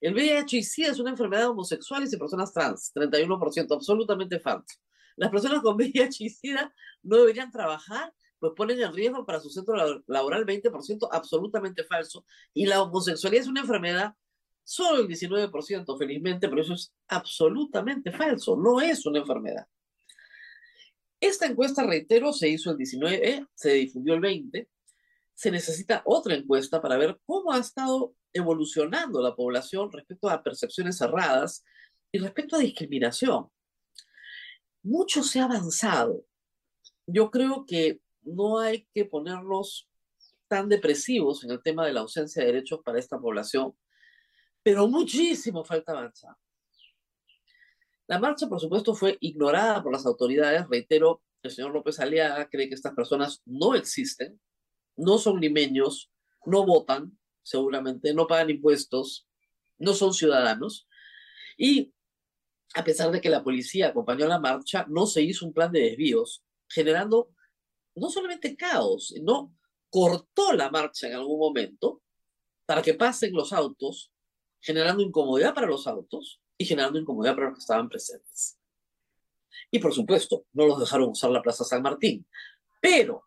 El 0.00 0.14
VIH 0.14 0.56
y 0.56 0.62
SIDA 0.62 0.90
es 0.90 0.98
una 0.98 1.10
enfermedad 1.10 1.48
homosexuales 1.48 2.12
y 2.12 2.16
personas 2.16 2.52
trans, 2.52 2.92
31%. 2.94 3.74
Absolutamente 3.74 4.38
falso. 4.38 4.78
Las 5.16 5.30
personas 5.30 5.62
con 5.62 5.76
VIH 5.76 6.24
y 6.24 6.28
SIDA 6.28 6.74
no 7.02 7.16
deberían 7.18 7.50
trabajar, 7.50 8.12
pues 8.38 8.52
ponen 8.56 8.80
en 8.80 8.92
riesgo 8.92 9.24
para 9.24 9.40
su 9.40 9.48
centro 9.48 10.02
laboral 10.06 10.44
20%, 10.44 11.08
absolutamente 11.10 11.84
falso. 11.84 12.26
Y 12.52 12.66
la 12.66 12.82
homosexualidad 12.82 13.42
es 13.42 13.48
una 13.48 13.60
enfermedad 13.60 14.14
solo 14.64 15.00
el 15.00 15.08
19%, 15.08 15.98
felizmente, 15.98 16.48
pero 16.48 16.62
eso 16.62 16.74
es 16.74 16.92
absolutamente 17.08 18.12
falso, 18.12 18.56
no 18.56 18.80
es 18.80 19.04
una 19.06 19.20
enfermedad. 19.20 19.66
Esta 21.20 21.46
encuesta, 21.46 21.86
reitero, 21.86 22.32
se 22.32 22.48
hizo 22.48 22.70
el 22.70 22.76
19, 22.76 23.46
se 23.54 23.72
difundió 23.72 24.14
el 24.14 24.20
20. 24.20 24.68
Se 25.34 25.50
necesita 25.50 26.02
otra 26.04 26.34
encuesta 26.34 26.80
para 26.80 26.96
ver 26.96 27.18
cómo 27.26 27.52
ha 27.52 27.58
estado 27.58 28.14
evolucionando 28.32 29.20
la 29.22 29.34
población 29.34 29.90
respecto 29.92 30.28
a 30.28 30.42
percepciones 30.42 30.98
cerradas 30.98 31.64
y 32.12 32.18
respecto 32.18 32.56
a 32.56 32.60
discriminación. 32.60 33.48
Mucho 34.82 35.22
se 35.22 35.40
ha 35.40 35.44
avanzado. 35.44 36.24
Yo 37.06 37.30
creo 37.30 37.64
que 37.66 38.00
no 38.22 38.58
hay 38.58 38.86
que 38.94 39.04
ponernos 39.04 39.88
tan 40.48 40.68
depresivos 40.68 41.44
en 41.44 41.50
el 41.50 41.62
tema 41.62 41.86
de 41.86 41.92
la 41.92 42.00
ausencia 42.00 42.42
de 42.42 42.52
derechos 42.52 42.80
para 42.84 42.98
esta 42.98 43.18
población 43.18 43.74
pero 44.64 44.88
muchísimo 44.88 45.62
falta 45.62 45.92
avanzar. 45.92 46.34
La 48.06 48.18
marcha, 48.18 48.48
por 48.48 48.58
supuesto, 48.58 48.94
fue 48.94 49.16
ignorada 49.20 49.82
por 49.82 49.92
las 49.92 50.06
autoridades. 50.06 50.66
Reitero, 50.68 51.22
el 51.42 51.50
señor 51.50 51.72
López 51.72 52.00
Aliaga 52.00 52.48
cree 52.48 52.68
que 52.68 52.74
estas 52.74 52.94
personas 52.94 53.42
no 53.44 53.74
existen, 53.74 54.40
no 54.96 55.18
son 55.18 55.40
limeños, 55.40 56.10
no 56.46 56.64
votan, 56.64 57.18
seguramente, 57.42 58.14
no 58.14 58.26
pagan 58.26 58.50
impuestos, 58.50 59.26
no 59.78 59.94
son 59.94 60.14
ciudadanos. 60.14 60.88
Y 61.56 61.92
a 62.74 62.84
pesar 62.84 63.10
de 63.10 63.20
que 63.20 63.30
la 63.30 63.44
policía 63.44 63.88
acompañó 63.88 64.26
la 64.26 64.40
marcha, 64.40 64.86
no 64.88 65.06
se 65.06 65.22
hizo 65.22 65.46
un 65.46 65.52
plan 65.52 65.70
de 65.70 65.80
desvíos, 65.80 66.44
generando 66.68 67.30
no 67.94 68.10
solamente 68.10 68.56
caos, 68.56 69.08
sino 69.08 69.54
cortó 69.90 70.52
la 70.52 70.70
marcha 70.70 71.06
en 71.06 71.14
algún 71.14 71.38
momento 71.38 72.02
para 72.66 72.82
que 72.82 72.94
pasen 72.94 73.32
los 73.32 73.52
autos 73.52 74.10
generando 74.64 75.02
incomodidad 75.02 75.54
para 75.54 75.66
los 75.66 75.86
autos 75.86 76.40
y 76.56 76.64
generando 76.64 76.98
incomodidad 76.98 77.34
para 77.34 77.48
los 77.48 77.58
que 77.58 77.60
estaban 77.60 77.88
presentes. 77.88 78.58
Y 79.70 79.78
por 79.78 79.92
supuesto, 79.92 80.46
no 80.54 80.66
los 80.66 80.80
dejaron 80.80 81.10
usar 81.10 81.30
la 81.30 81.42
Plaza 81.42 81.64
San 81.64 81.82
Martín. 81.82 82.26
Pero 82.80 83.24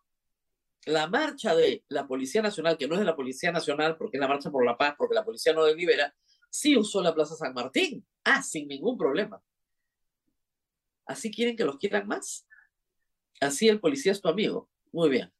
la 0.88 1.06
marcha 1.06 1.54
de 1.54 1.84
la 1.88 2.06
Policía 2.06 2.42
Nacional, 2.42 2.78
que 2.78 2.88
no 2.88 2.94
es 2.94 3.00
de 3.00 3.06
la 3.06 3.16
Policía 3.16 3.52
Nacional 3.52 3.96
porque 3.96 4.16
es 4.16 4.20
la 4.20 4.28
marcha 4.28 4.50
por 4.50 4.64
la 4.64 4.76
paz, 4.76 4.94
porque 4.96 5.14
la 5.14 5.24
policía 5.24 5.52
no 5.52 5.64
delibera, 5.64 6.14
sí 6.50 6.76
usó 6.76 7.02
la 7.02 7.14
Plaza 7.14 7.36
San 7.36 7.52
Martín. 7.54 8.04
Ah, 8.24 8.42
sin 8.42 8.68
ningún 8.68 8.96
problema. 8.96 9.42
¿Así 11.06 11.30
quieren 11.30 11.56
que 11.56 11.64
los 11.64 11.76
quieran 11.76 12.06
más? 12.06 12.46
Así 13.40 13.68
el 13.68 13.80
policía 13.80 14.12
es 14.12 14.20
tu 14.20 14.28
amigo. 14.28 14.68
Muy 14.92 15.10
bien. 15.10 15.30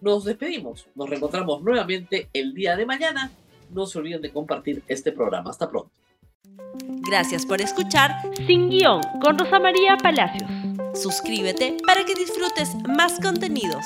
Nos 0.00 0.24
despedimos. 0.24 0.88
Nos 0.94 1.08
reencontramos 1.08 1.62
nuevamente 1.62 2.28
el 2.32 2.54
día 2.54 2.76
de 2.76 2.86
mañana 2.86 3.30
no 3.70 3.86
se 3.86 3.98
olviden 3.98 4.22
de 4.22 4.32
compartir 4.32 4.82
este 4.88 5.12
programa. 5.12 5.50
Hasta 5.50 5.70
pronto. 5.70 5.90
Gracias 7.10 7.44
por 7.44 7.60
escuchar 7.60 8.10
Sin 8.46 8.68
Guión 8.70 9.00
con 9.20 9.38
Rosa 9.38 9.58
María 9.58 9.96
Palacios. 9.96 10.50
Suscríbete 10.94 11.76
para 11.86 12.04
que 12.04 12.14
disfrutes 12.14 12.74
más 12.86 13.20
contenidos. 13.20 13.84